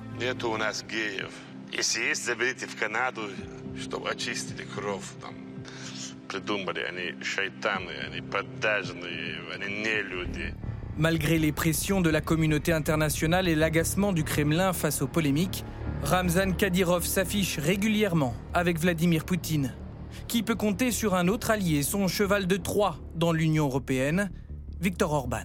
[10.98, 15.66] Malgré les pressions de la communauté internationale et l'agacement du Kremlin face aux polémiques,
[16.04, 19.74] Ramzan Kadyrov s'affiche régulièrement avec Vladimir Poutine,
[20.30, 24.32] qui peut compter sur un autre allié, son cheval de Troie dans l'Union européenne,
[24.80, 25.44] Viktor Orban.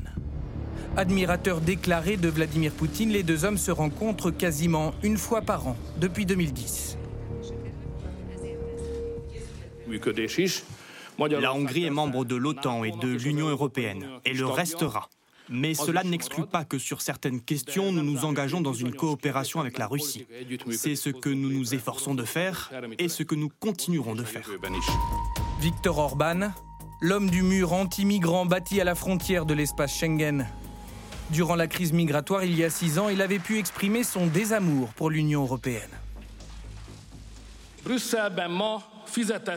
[0.97, 5.77] Admirateur déclaré de Vladimir Poutine, les deux hommes se rencontrent quasiment une fois par an
[5.99, 6.99] depuis 2010.
[11.41, 15.09] La Hongrie est membre de l'OTAN et de l'Union européenne, et le restera.
[15.49, 19.79] Mais cela n'exclut pas que sur certaines questions, nous nous engageons dans une coopération avec
[19.79, 20.27] la Russie.
[20.71, 24.49] C'est ce que nous nous efforçons de faire et ce que nous continuerons de faire.
[25.61, 26.53] Viktor Orban,
[27.01, 30.47] l'homme du mur anti-migrants bâti à la frontière de l'espace Schengen,
[31.33, 34.89] Durant la crise migratoire il y a six ans, il avait pu exprimer son désamour
[34.89, 35.91] pour l'Union européenne.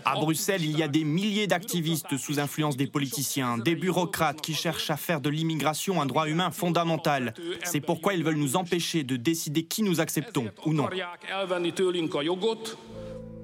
[0.06, 4.54] À Bruxelles, il y a des milliers d'activistes sous influence des politiciens, des bureaucrates qui
[4.54, 7.34] cherchent à faire de l'immigration un droit humain fondamental.
[7.64, 10.90] C'est pourquoi ils veulent nous empêcher de décider qui nous acceptons ou non.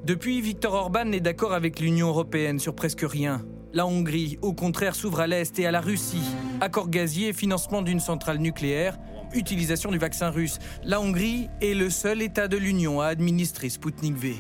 [0.04, 3.44] Depuis, Viktor Orban n'est d'accord avec l'Union européenne sur presque rien.
[3.72, 6.24] La Hongrie, au contraire, s'ouvre à l'Est et à la Russie.
[6.60, 8.98] Accord gazier, financement d'une centrale nucléaire,
[9.34, 10.58] utilisation du vaccin russe.
[10.84, 14.36] La Hongrie est le seul État de l'Union à administrer Sputnik V.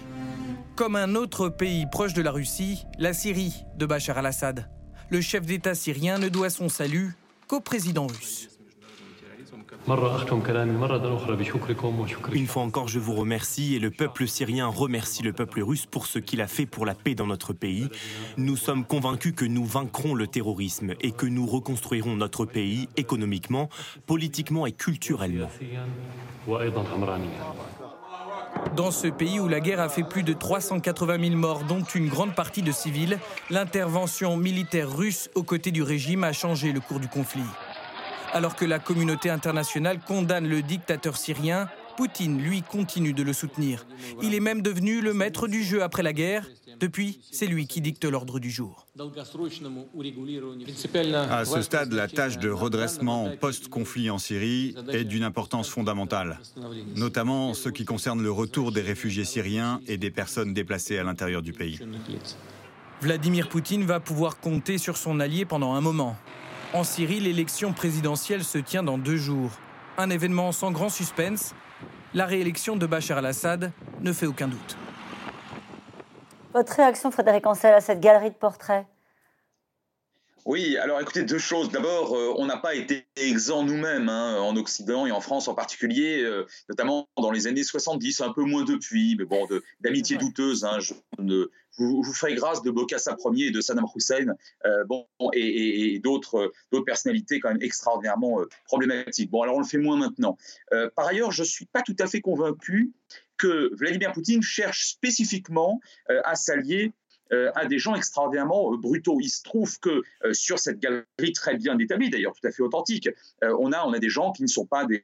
[0.76, 4.68] Comme un autre pays proche de la Russie, la Syrie de Bachar al-Assad.
[5.10, 7.14] Le chef d'État syrien ne doit son salut
[7.48, 8.49] qu'au président russe.
[12.34, 16.06] Une fois encore, je vous remercie et le peuple syrien remercie le peuple russe pour
[16.06, 17.90] ce qu'il a fait pour la paix dans notre pays.
[18.38, 23.70] Nous sommes convaincus que nous vaincrons le terrorisme et que nous reconstruirons notre pays économiquement,
[24.06, 25.50] politiquement et culturellement.
[28.76, 32.08] Dans ce pays où la guerre a fait plus de 380 000 morts, dont une
[32.08, 33.20] grande partie de civils,
[33.50, 37.42] l'intervention militaire russe aux côtés du régime a changé le cours du conflit.
[38.34, 43.86] Alors que la communauté internationale condamne le dictateur syrien, Poutine, lui, continue de le soutenir.
[44.22, 46.48] Il est même devenu le maître du jeu après la guerre.
[46.80, 48.88] Depuis, c'est lui qui dicte l'ordre du jour.
[48.98, 49.04] À
[51.44, 56.40] ce stade, la tâche de redressement post-conflit en Syrie est d'une importance fondamentale,
[56.96, 61.42] notamment ce qui concerne le retour des réfugiés syriens et des personnes déplacées à l'intérieur
[61.42, 61.82] du pays.
[63.02, 66.16] Vladimir Poutine va pouvoir compter sur son allié pendant un moment.
[66.72, 69.50] En Syrie, l'élection présidentielle se tient dans deux jours.
[69.98, 71.56] Un événement sans grand suspense.
[72.14, 74.78] La réélection de Bachar al-Assad ne fait aucun doute.
[76.54, 78.86] Votre réaction, Frédéric Ancel, à cette galerie de portraits?
[80.50, 81.70] Oui, alors écoutez, deux choses.
[81.70, 85.54] D'abord, euh, on n'a pas été exempts nous-mêmes, hein, en Occident et en France en
[85.54, 89.48] particulier, euh, notamment dans les années 70, un peu moins depuis, mais bon,
[89.80, 90.64] d'amitié douteuse.
[90.64, 90.96] Hein, je,
[91.78, 94.34] vous, vous, ferai grâce de Bokassa Ier et de Saddam Hussein,
[94.66, 96.52] euh, bon, et, d'autres
[96.84, 99.30] personnalités quand même extraordinairement problématiques.
[99.30, 100.36] Bon, alors on le fait moins maintenant.
[100.96, 102.92] par ailleurs, je ne suis pas tout à fait convaincu
[103.38, 106.92] que Vladimir Poutine cherche spécifiquement à s'allier
[107.32, 109.20] à des gens extraordinairement brutaux.
[109.22, 110.02] Il se trouve que
[110.32, 113.10] sur cette galerie très bien établie, d'ailleurs tout à fait authentique,
[113.42, 115.04] on, a, on a des gens qui ne sont pas des,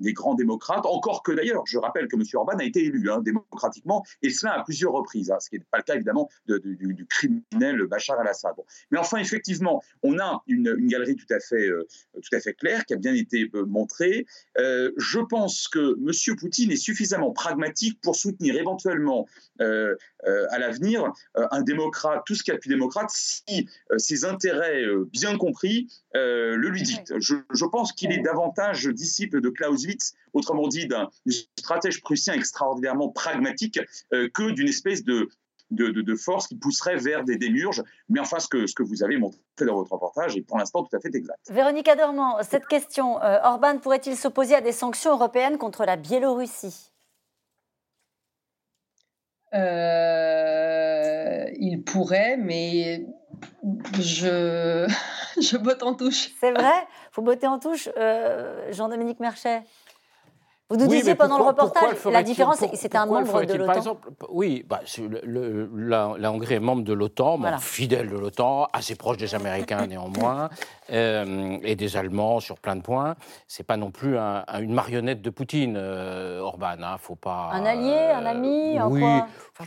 [0.00, 2.22] des grands démocrates, encore que d'ailleurs, je rappelle que M.
[2.34, 5.64] Orban a été élu hein, démocratiquement, et cela à plusieurs reprises, hein, ce qui n'est
[5.70, 8.54] pas le cas évidemment du, criminel Bachar al-Assad.
[8.90, 11.68] Mais enfin, effectivement, on a une, galerie tout à, fait,
[12.14, 14.26] tout à fait claire qui a bien été montrée.
[14.56, 16.36] je pense que M.
[16.36, 19.26] Poutine est suffisamment pragmatique pour soutenir éventuellement
[19.60, 19.94] euh,
[20.26, 23.68] euh, à l'avenir euh, un démocrate, tout ce qu'il y a de plus démocrate, si
[23.96, 27.14] ses intérêts bien compris le lui dictent.
[27.18, 31.08] Je, pense qu'il est davantage disciple de Clausewitz, autrement dit d'un
[31.56, 33.80] stratège prussien extraordinairement pragmatique,
[34.10, 35.28] que d'une espèce de,
[35.70, 37.82] de, force qui pousserait vers des démurges.
[38.08, 40.84] Mais enfin, ce que, ce que vous avez montré dans votre reportage est pour l'instant
[40.84, 41.38] tout à fait exact.
[41.50, 46.90] Véronique Adormand, cette question, Orban pourrait-il s'opposer à des sanctions européennes contre la Biélorussie?
[49.52, 50.59] Euh,
[51.60, 53.06] il pourrait, mais
[53.98, 54.88] je,
[55.40, 56.30] je botte en touche.
[56.40, 56.86] C'est vrai?
[57.14, 59.62] Vous bottez en touche, euh, Jean-Dominique Merchet?
[60.70, 63.98] Vous nous disiez pendant le reportage, la différence, c'était un membre de l'OTAN.
[64.28, 64.80] Oui, bah,
[65.74, 70.48] la, Hongrie est membre de l'OTAN, fidèle de l'OTAN, assez proche des Américains néanmoins,
[70.92, 73.16] euh, et des Allemands sur plein de points.
[73.48, 76.76] C'est pas non plus une marionnette de Poutine, euh, Orban.
[76.80, 77.50] Hein, faut pas.
[77.52, 79.02] Un allié, un ami, oui,
[79.58, 79.66] pas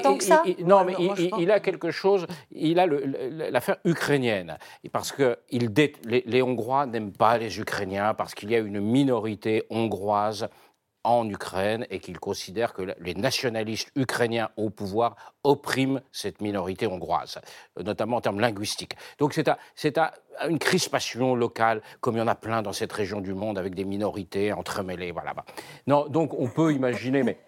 [0.00, 0.42] tant que ça.
[0.64, 0.94] non, mais
[1.38, 2.26] il, a quelque chose.
[2.52, 4.56] Il a l'affaire ukrainienne,
[4.92, 5.70] parce que il,
[6.06, 10.21] les, les Hongrois n'aiment pas les Ukrainiens parce qu'il y a une minorité hongroise
[11.04, 17.40] en Ukraine et qu'il considère que les nationalistes ukrainiens au pouvoir oppriment cette minorité hongroise,
[17.82, 18.94] notamment en termes linguistiques.
[19.18, 19.98] Donc c'est
[20.48, 23.74] une crispation locale, comme il y en a plein dans cette région du monde, avec
[23.74, 25.10] des minorités entremêlées.
[25.10, 25.34] Voilà.
[25.86, 27.38] Non, donc on peut imaginer, mais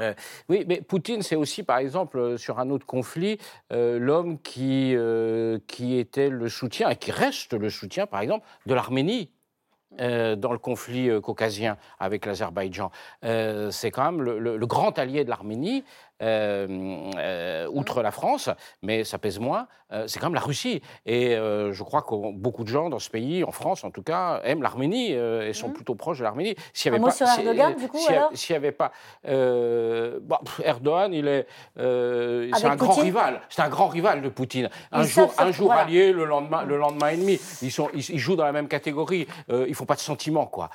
[0.00, 0.14] euh,
[0.48, 3.38] oui, mais Poutine, c'est aussi, par exemple, euh, sur un autre conflit,
[3.72, 4.94] euh, l'homme qui,
[5.66, 9.30] qui était le soutien, et qui reste le soutien, par exemple, de l'Arménie
[10.00, 12.90] euh, dans le conflit euh, caucasien avec l'Azerbaïdjan.
[13.24, 15.84] Euh, c'est quand même le, grand allié de l'Arménie
[16.20, 18.50] outre la France,
[18.82, 19.68] mais ça pèse moins,
[20.06, 20.82] c'est quand même la Russie.
[21.04, 24.40] Et je crois que beaucoup de gens dans ce pays, en France en tout cas,
[24.44, 25.72] aiment l'Arménie et sont mmh.
[25.72, 26.54] plutôt proches de l'Arménie.
[26.72, 28.30] S'il avait pas, sur Erdogan, du coup, alors?
[28.34, 28.92] S'il n'y avait pas...
[29.24, 31.46] Bon, Erdogan, il est...
[31.76, 33.40] c'est un grand rival.
[33.48, 34.70] C'est un grand rival de Poutine.
[34.92, 37.38] Un jour, un jour allié, le lendemain, le lendemain ennemi.
[37.62, 39.26] Ils, sont, ils, jouent dans la même catégorie.
[39.48, 40.70] ils ne font pas de sentiments, quoi.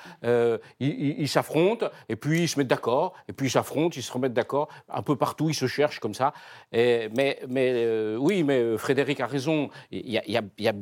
[0.80, 4.34] ils s'affrontent, et puis ils se mettent d'accord, et puis ils s'affrontent, ils se remettent
[4.34, 6.34] d'accord, un peu partout ils se cherchent comme ça.
[6.72, 9.69] mais mais euh, oui, mais euh, Frédéric a raison.
[9.91, 10.73] Il y a, il y a,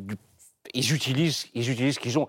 [0.74, 2.28] ils utilisent, ils utilisent ce qu'ils ont.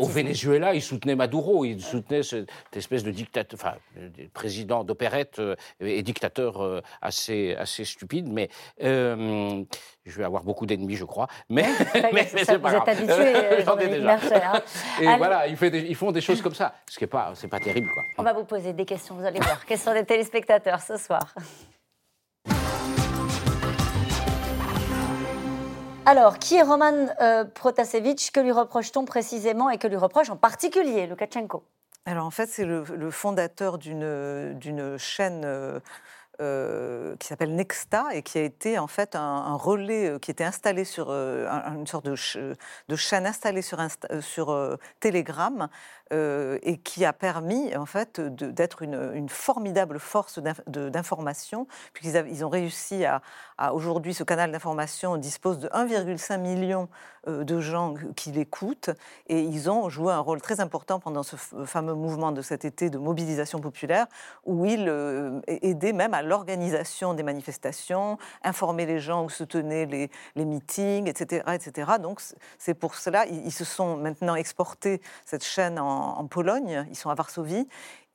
[0.00, 3.76] Au Venezuela, ils soutenaient Maduro, ils soutenaient cette espèce de dictateur, enfin,
[4.34, 8.28] président d'opérette euh, et dictateur assez, assez stupide.
[8.32, 11.28] Mais je vais avoir beaucoup d'ennemis, je crois.
[11.48, 11.66] Mais,
[12.12, 12.88] mais, c'est pas grave.
[12.88, 14.18] Êtes habitué, J'en ai déjà.
[14.54, 14.62] Hein.
[15.00, 17.60] Et voilà, ils, ils, font des choses comme ça, ce qui n'est pas, c'est pas
[17.60, 18.02] terrible, quoi.
[18.18, 19.64] On va vous poser des questions, vous allez voir.
[19.64, 21.32] Questions des téléspectateurs ce soir?
[26.08, 28.30] Alors, qui est Roman euh, Protasevich?
[28.32, 31.62] Que lui reproche-t-on précisément et que lui reproche en particulier Lukashenko?
[32.06, 35.42] Alors, en fait, c'est le, fondateur d'une chaîne.
[35.44, 35.80] Euh,
[36.40, 40.84] euh, qui s'appelle Nexta et qui a été en fait un, relais qui était installé
[40.84, 45.68] sur une sorte de, chaîne installée sur Telegram
[46.12, 52.48] euh, et qui a permis en fait d'être une, formidable force d'information, puisqu'ils ils ont
[52.48, 53.20] réussi à,
[53.74, 56.88] aujourd'hui ce canal d'information dispose de 1,5 million
[57.26, 58.90] euh, de gens qui l'écoutent
[59.26, 62.88] et ils ont joué un rôle très important pendant ce fameux mouvement de cet été
[62.88, 64.06] de mobilisation populaire
[64.46, 69.86] où ils euh, aidaient même à l'organisation des manifestations, informer les gens où se tenaient
[69.86, 71.92] les, les meetings, etc., etc.
[72.00, 72.22] Donc
[72.58, 76.96] c'est pour cela ils, ils se sont maintenant exportés cette chaîne en en, Pologne, ils
[76.96, 77.66] sont à Varsovie,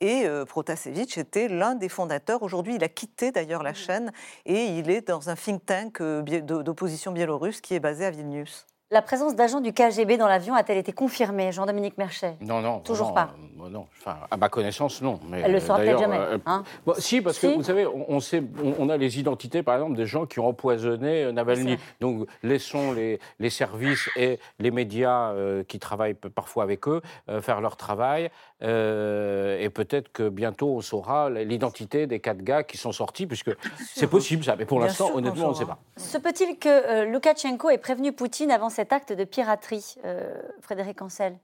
[0.01, 2.43] et euh, Protasevich était l'un des fondateurs.
[2.43, 3.75] Aujourd'hui, il a quitté d'ailleurs la mmh.
[3.75, 4.11] chaîne
[4.45, 8.67] et il est dans un think tank euh, d'opposition biélorusse qui est basé à Vilnius.
[8.93, 12.37] La présence d'agents du KGB dans l'avion a-t-elle été confirmée, Jean-Dominique Merchet?
[12.41, 12.77] Non, non.
[12.81, 15.19] Toujours pas euh, Non, enfin, à ma connaissance, non.
[15.27, 16.19] Mais Elle le saura peut-être jamais.
[16.19, 16.63] Euh, hein
[16.99, 18.43] si, parce que vous savez, on, sait,
[18.77, 21.79] on, a les identités, par exemple, des gens qui ont empoisonné euh, Navalny.
[22.01, 25.33] Donc, laissons les, les, services et les médias
[25.67, 27.01] qui travaillent parfois avec eux
[27.41, 28.29] faire leur travail.
[28.63, 33.51] Et peut-être que bientôt, on saura l'identité des quatre gars qui sont sortis, puisque
[33.93, 34.55] c'est possible, ça.
[34.55, 35.79] Mais pour l'instant, honnêtement, on ne sait pas.
[35.97, 41.37] Se peut-il que Loukachenko ait prévenu Poutine avant cette acte de piraterie, euh, Frédéric Ancel?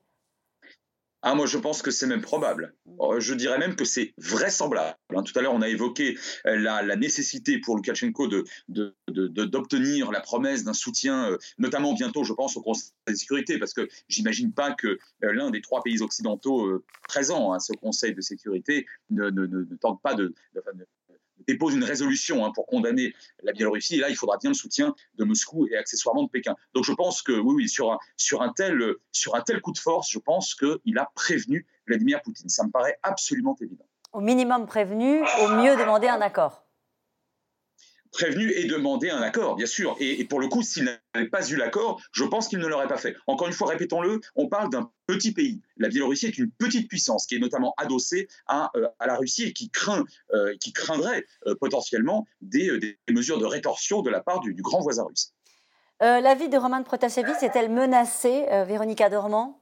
[1.21, 2.73] Ah, moi, je pense que c'est même probable.
[3.01, 4.97] Euh, je dirais même que c'est vraisemblable.
[5.13, 10.13] Hein, tout à l'heure, on a évoqué euh, la, nécessité pour Loukachenko d'obtenir de, de,
[10.13, 13.89] la promesse d'un soutien, euh, notamment bientôt, je pense, au Conseil de sécurité, parce que
[14.07, 19.29] j'imagine pas que l'un des trois pays occidentaux présents à ce Conseil de sécurité ne,
[19.29, 20.33] ne tente pas de,
[21.51, 23.95] dépose une résolution hein, pour condamner la Biélorussie.
[23.95, 26.55] Et là, il faudra bien le soutien de Moscou et accessoirement de Pékin.
[26.73, 29.71] Donc je pense que oui, oui sur, un, sur, un tel, sur un tel coup
[29.71, 32.49] de force, je pense qu'il a prévenu Vladimir Poutine.
[32.49, 33.85] Ça me paraît absolument évident.
[34.13, 36.68] Au minimum prévenu, au mieux demander un accord
[38.11, 39.95] prévenu et demandé un accord, bien sûr.
[39.99, 42.97] Et, pour le coup, s'il n'avait pas eu l'accord, je pense qu'il ne l'aurait pas
[42.97, 43.15] fait.
[43.27, 45.61] Encore une fois, répétons-le, on parle d'un petit pays.
[45.77, 49.53] La Biélorussie est une petite puissance qui est notamment adossée à, euh, la Russie et
[49.53, 54.53] qui, craint, euh, qui craindrait euh, potentiellement des, mesures de rétorsion de la part du,
[54.53, 55.33] grand voisin russe.
[55.99, 59.59] la vie de Roman Protasevich est-elle menacée, Véronica Dormand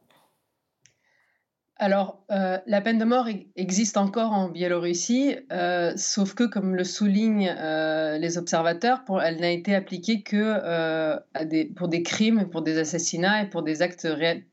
[1.79, 6.83] alors, euh, la peine de mort existe encore en Biélorussie, euh, sauf que, comme le
[6.83, 11.17] soulignent euh, les observateurs, elle n'a été appliquée que
[11.75, 14.07] pour des crimes, pour des assassinats et pour des actes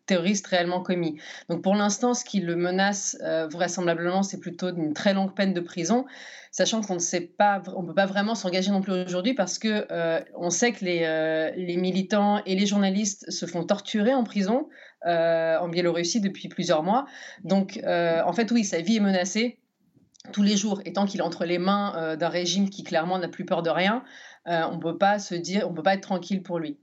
[0.04, 1.18] terroristes réellement commis.
[1.48, 3.16] Donc, pour l'instant, ce qui le menace
[3.50, 6.04] vraisemblablement, c'est plutôt une très longue peine de prison,
[6.50, 9.86] sachant qu'on ne sait pas, on peut pas vraiment s'engager non plus aujourd'hui parce que
[10.36, 14.68] on sait que les militants et les journalistes se font torturer en prison.
[15.06, 17.04] Euh, en Biélorussie depuis plusieurs mois.
[17.42, 19.58] Donc, euh, en fait, oui, sa vie est menacée
[20.32, 20.80] tous les jours.
[20.86, 23.62] Et tant qu'il est entre les mains euh, d'un régime qui clairement n'a plus peur
[23.62, 24.02] de rien,
[24.46, 26.78] on ne peut pas se dire, on peut pas être tranquille pour lui.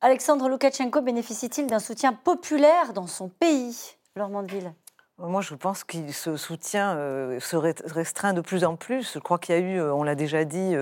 [0.00, 4.72] Alexandre Loukachenko bénéficie-t-il d'un soutien populaire dans son pays, Laure Mandeville
[5.20, 6.94] moi, je pense qu'il se soutient
[7.40, 9.14] se restreint de plus en plus.
[9.14, 10.76] Je crois qu'il y a eu, on l'a déjà dit,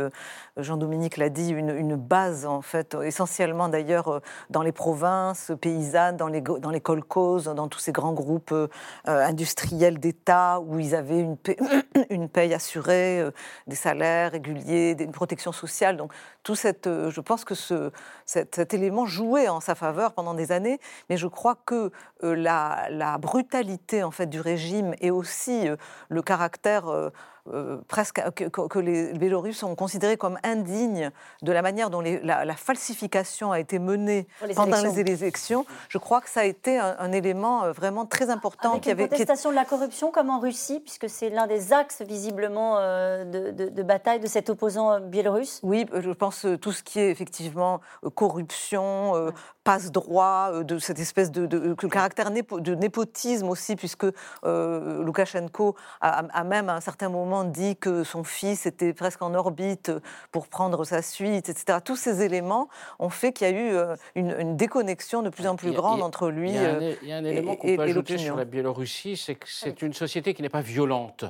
[0.57, 6.29] Jean-Dominique l'a dit, une, base, en fait, essentiellement d'ailleurs euh, dans les provinces paysannes, dans
[6.29, 8.69] les, dans les colcos, dans tous ces grands groupes euh,
[9.05, 11.59] industriels d'État où ils avaient une, paie,
[12.11, 13.31] une paye assurée, euh,
[13.67, 15.99] des salaires réguliers, une protection sociale.
[15.99, 17.91] Donc, tout cette, je pense que ce,
[18.25, 20.81] cet, élément jouait en sa faveur pendant des années,
[21.11, 21.91] mais je crois que
[22.23, 25.69] la, la, brutalité, en fait, du régime et aussi
[26.09, 27.11] le caractère
[27.53, 31.11] euh, presque que, les Bélorusses sont considérés comme indignes
[31.43, 36.29] de la manière dont la, falsification a été menée pendant les élections, je crois que
[36.29, 38.71] ça a été un, élément euh, vraiment très important.
[38.71, 41.73] Avec qui une avait, contestation de la corruption comme en Russie, puisque c'est l'un des
[41.73, 45.61] axes visiblement euh, de, bataille de cet opposant biélorusse.
[45.63, 47.81] Oui, je pense tout ce qui est effectivement
[48.15, 49.33] corruption,
[49.67, 54.07] passe-droit, de cette espèce de, caractère de népotisme aussi, puisque
[54.45, 59.35] Loukachenko a, a, même à un certain moment dit que son fils était presque en
[59.35, 59.91] orbite
[60.31, 61.79] pour prendre sa suite, etc.
[61.85, 65.57] Tous ces éléments ont fait qu'il y a eu euh, une, déconnexion de plus en
[65.57, 68.37] plus grande entre lui et euh, Il y a un élément qu'on peut ajouter sur
[68.37, 71.25] la Biélorussie, c'est que c'est une société qui n'est pas violente.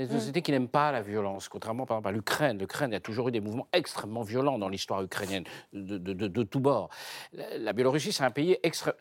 [0.00, 0.18] C'est une mm.
[0.18, 2.58] société qui n'aime pas la violence, contrairement par exemple à l'Ukraine.
[2.58, 5.44] L'Ukraine a toujours eu des mouvements extrêmement violents dans l'histoire ukrainienne,
[5.74, 6.88] de, de, de, de tous bords.
[7.34, 8.96] La, la Biélorussie, c'est un pays extrêmement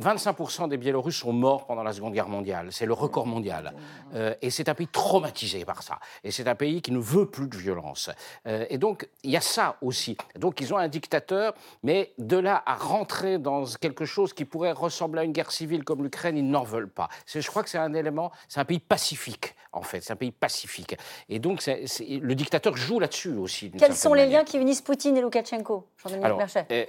[0.00, 2.68] 25% des Biélorusses sont morts pendant la Seconde Guerre mondiale.
[2.70, 3.74] C'est le record mondial.
[4.14, 5.98] Euh, et c'est un pays traumatisé par ça.
[6.22, 8.10] Et c'est un pays qui ne veut plus de violence.
[8.46, 10.16] Euh, et donc, il y a ça aussi.
[10.36, 14.72] Donc, ils ont un dictateur, mais de là à rentrer dans quelque chose qui pourrait
[14.72, 17.08] ressembler à une guerre civile comme l'Ukraine, ils n'en veulent pas.
[17.26, 20.00] Je crois que c'est un élément, c'est un pays pacifique, en fait.
[20.00, 20.96] C'est un pays pacifique.
[21.28, 23.70] Et donc, le dictateur joue là-dessus aussi.
[23.70, 26.84] Quels sont les liens qui unissent Poutine et Loukachenko Jean-Dominique euh,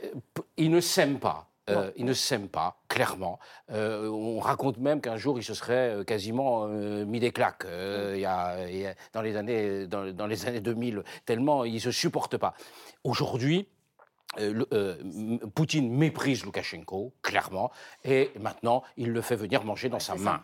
[0.58, 1.50] Ils ne s'aiment pas.
[1.70, 3.40] Euh, ils ne s'aiment pas, clairement.
[3.72, 8.20] Euh, on raconte même qu'un jour, ils se seraient euh, quasiment mis des claques il
[8.20, 8.56] y a,
[9.14, 12.54] dans, les années, dans, les années 2000, tellement ils ne se supportent pas.
[13.04, 13.68] Aujourd'hui,
[15.56, 17.72] Poutine méprise Loukachenko, clairement,
[18.04, 20.44] et maintenant, il le fait venir manger dans sa main.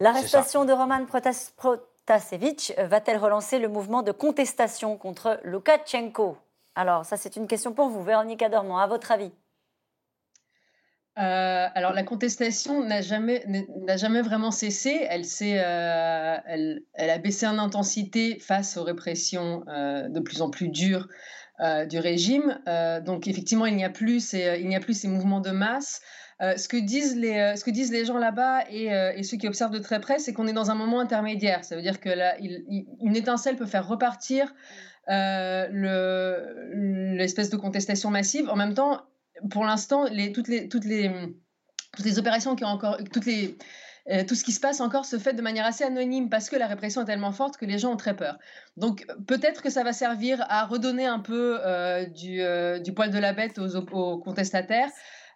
[0.00, 6.38] L'arrestation de Roman Protasevich va-t-elle relancer le mouvement de contestation contre Loukachenko?
[6.74, 9.32] Alors, ça, c'est une question pour vous, Véronique Adormand, à votre avis?
[11.18, 13.44] Euh, alors la contestation n'a jamais,
[13.84, 15.06] n'a jamais vraiment cessé.
[15.10, 20.50] Elle, euh, elle, elle, a baissé en intensité face aux répressions euh, de plus en
[20.50, 21.08] plus dures
[21.88, 22.58] du régime.
[23.04, 26.00] donc effectivement, il n'y a plus ces, il n'y a plus ces mouvements de masse.
[26.40, 30.46] ce, que disent les, gens là-bas et, ceux qui observent de très près, c'est qu'on
[30.46, 31.64] est dans un moment intermédiaire.
[31.64, 34.54] Ça veut dire que là, une étincelle peut faire repartir
[37.16, 38.48] l'espèce de contestation massive.
[38.48, 39.02] En même temps,
[39.50, 41.10] pour l'instant, les, toutes, les, toutes, les,
[41.96, 42.98] toutes les opérations qui ont encore.
[43.12, 43.56] Toutes les,
[44.08, 46.56] euh, tout ce qui se passe encore se fait de manière assez anonyme parce que
[46.56, 48.38] la répression est tellement forte que les gens ont très peur.
[48.76, 53.10] Donc peut-être que ça va servir à redonner un peu euh, du, euh, du, poil
[53.10, 54.90] de la bête aux, contestataires.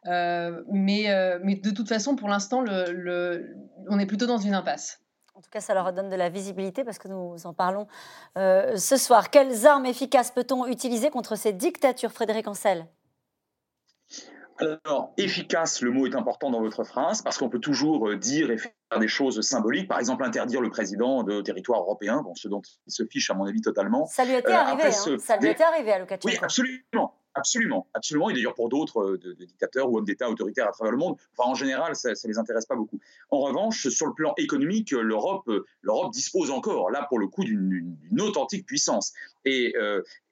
[0.05, 5.01] mais, de toute façon, pour l'instant, on est plutôt dans une impasse.
[5.37, 7.87] En tout cas, ça leur donne de la visibilité parce que nous en parlons
[8.37, 9.31] ce soir.
[9.31, 12.87] Quelles armes efficaces peut-on utiliser contre ces dictatures, Frédéric Ancel?
[14.59, 18.51] Alors, efficace, le mot est important dans votre phrase, parce qu'on peut toujours euh, dire
[18.51, 22.49] et faire des choses symboliques, par exemple interdire le président de territoire européen, bon, ce
[22.49, 24.07] dont il se fiche à mon avis totalement.
[24.07, 25.17] Ça lui était euh, arrivé, hein.
[25.19, 26.29] ça lui était arrivé à Lukashenko.
[26.29, 27.15] Oui, absolument.
[27.37, 28.31] Absolument, absolument.
[28.31, 31.17] Et d'ailleurs, pour d'autres euh, de, dictateurs ou hommes d'État autoritaires à travers le monde,
[31.37, 33.01] enfin, en général, ça ne les intéresse pas beaucoup.
[33.29, 35.51] En revanche, sur le plan économique, l'Europe,
[35.83, 39.13] l'Europe dispose encore, là, pour le coup, d'une authentique puissance.
[39.45, 39.75] Et,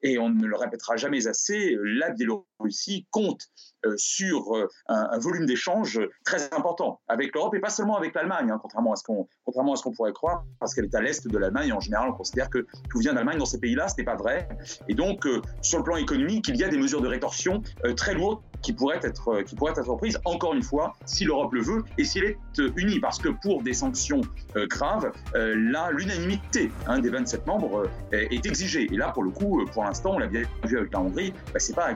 [0.03, 3.51] et on ne le répétera jamais assez, la Biélorussie compte
[3.97, 8.59] sur euh, un, volume d'échanges très important avec l'Europe et pas seulement avec l'Allemagne, hein,
[8.61, 11.27] contrairement à ce qu'on contrairement à ce qu'on pourrait croire, parce qu'elle est à l'est
[11.27, 11.73] de l'Allemagne.
[11.73, 13.89] En général, on considère que tout vient d'Allemagne dans ces pays-là.
[13.89, 14.49] Ce n'est pas vrai.
[14.89, 17.63] Et donc, euh, sur le plan économique, il y a des mesures de rétorsion
[17.97, 20.19] très lourdes qui pourraient être qui pourraient être prises.
[20.25, 22.39] Encore une fois, si l'Europe le veut et s'il est
[22.77, 24.21] unie, parce que pour des sanctions
[24.55, 28.89] graves, là, l'unanimité hein, des 27 membres est exigée.
[28.93, 31.59] Et là, pour le coup, pour l'instant, on l'a bien vu avec la Hongrie, bah,
[31.59, 31.95] c'est pas.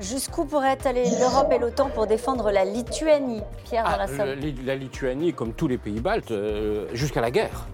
[0.00, 4.34] Jusqu'où pourrait aller l'Europe et l'OTAN pour défendre la Lituanie, Pierre dans la ah,
[4.64, 7.66] La Lituanie, comme tous les pays baltes, euh, jusqu'à la guerre.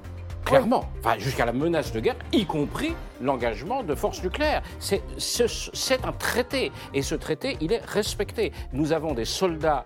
[0.45, 4.63] Clairement, enfin, jusqu'à la menace de guerre, y compris l'engagement de forces nucléaires.
[4.79, 8.53] C'est un traité, et ce traité, il est respecté.
[8.73, 9.85] Nous avons des soldats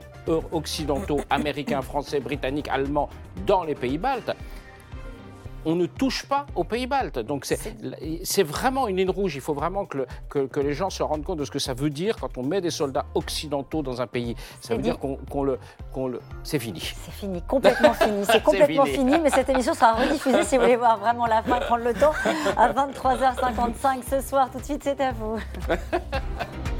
[0.52, 3.08] occidentaux, américains, français, britanniques, allemands
[3.46, 4.32] dans les pays baltes
[5.68, 7.18] on ne touche pas aux pays baltes.
[7.18, 9.34] Donc c'est vraiment une ligne rouge.
[9.34, 11.90] Il faut vraiment que, que, les gens se rendent compte de ce que ça veut
[11.90, 14.34] dire quand on met des soldats occidentaux dans un pays.
[14.62, 15.58] Ça veut dire qu'on le,
[15.94, 16.20] le...
[16.42, 16.80] C'est fini.
[16.80, 18.24] C'est fini, complètement fini.
[18.24, 19.18] C'est complètement fini.
[19.20, 22.12] mais cette émission sera rediffusée si vous voulez voir vraiment la fin, prendre le temps,
[22.56, 24.50] à 23h55 ce soir.
[24.50, 25.38] Tout de suite, c'est à vous.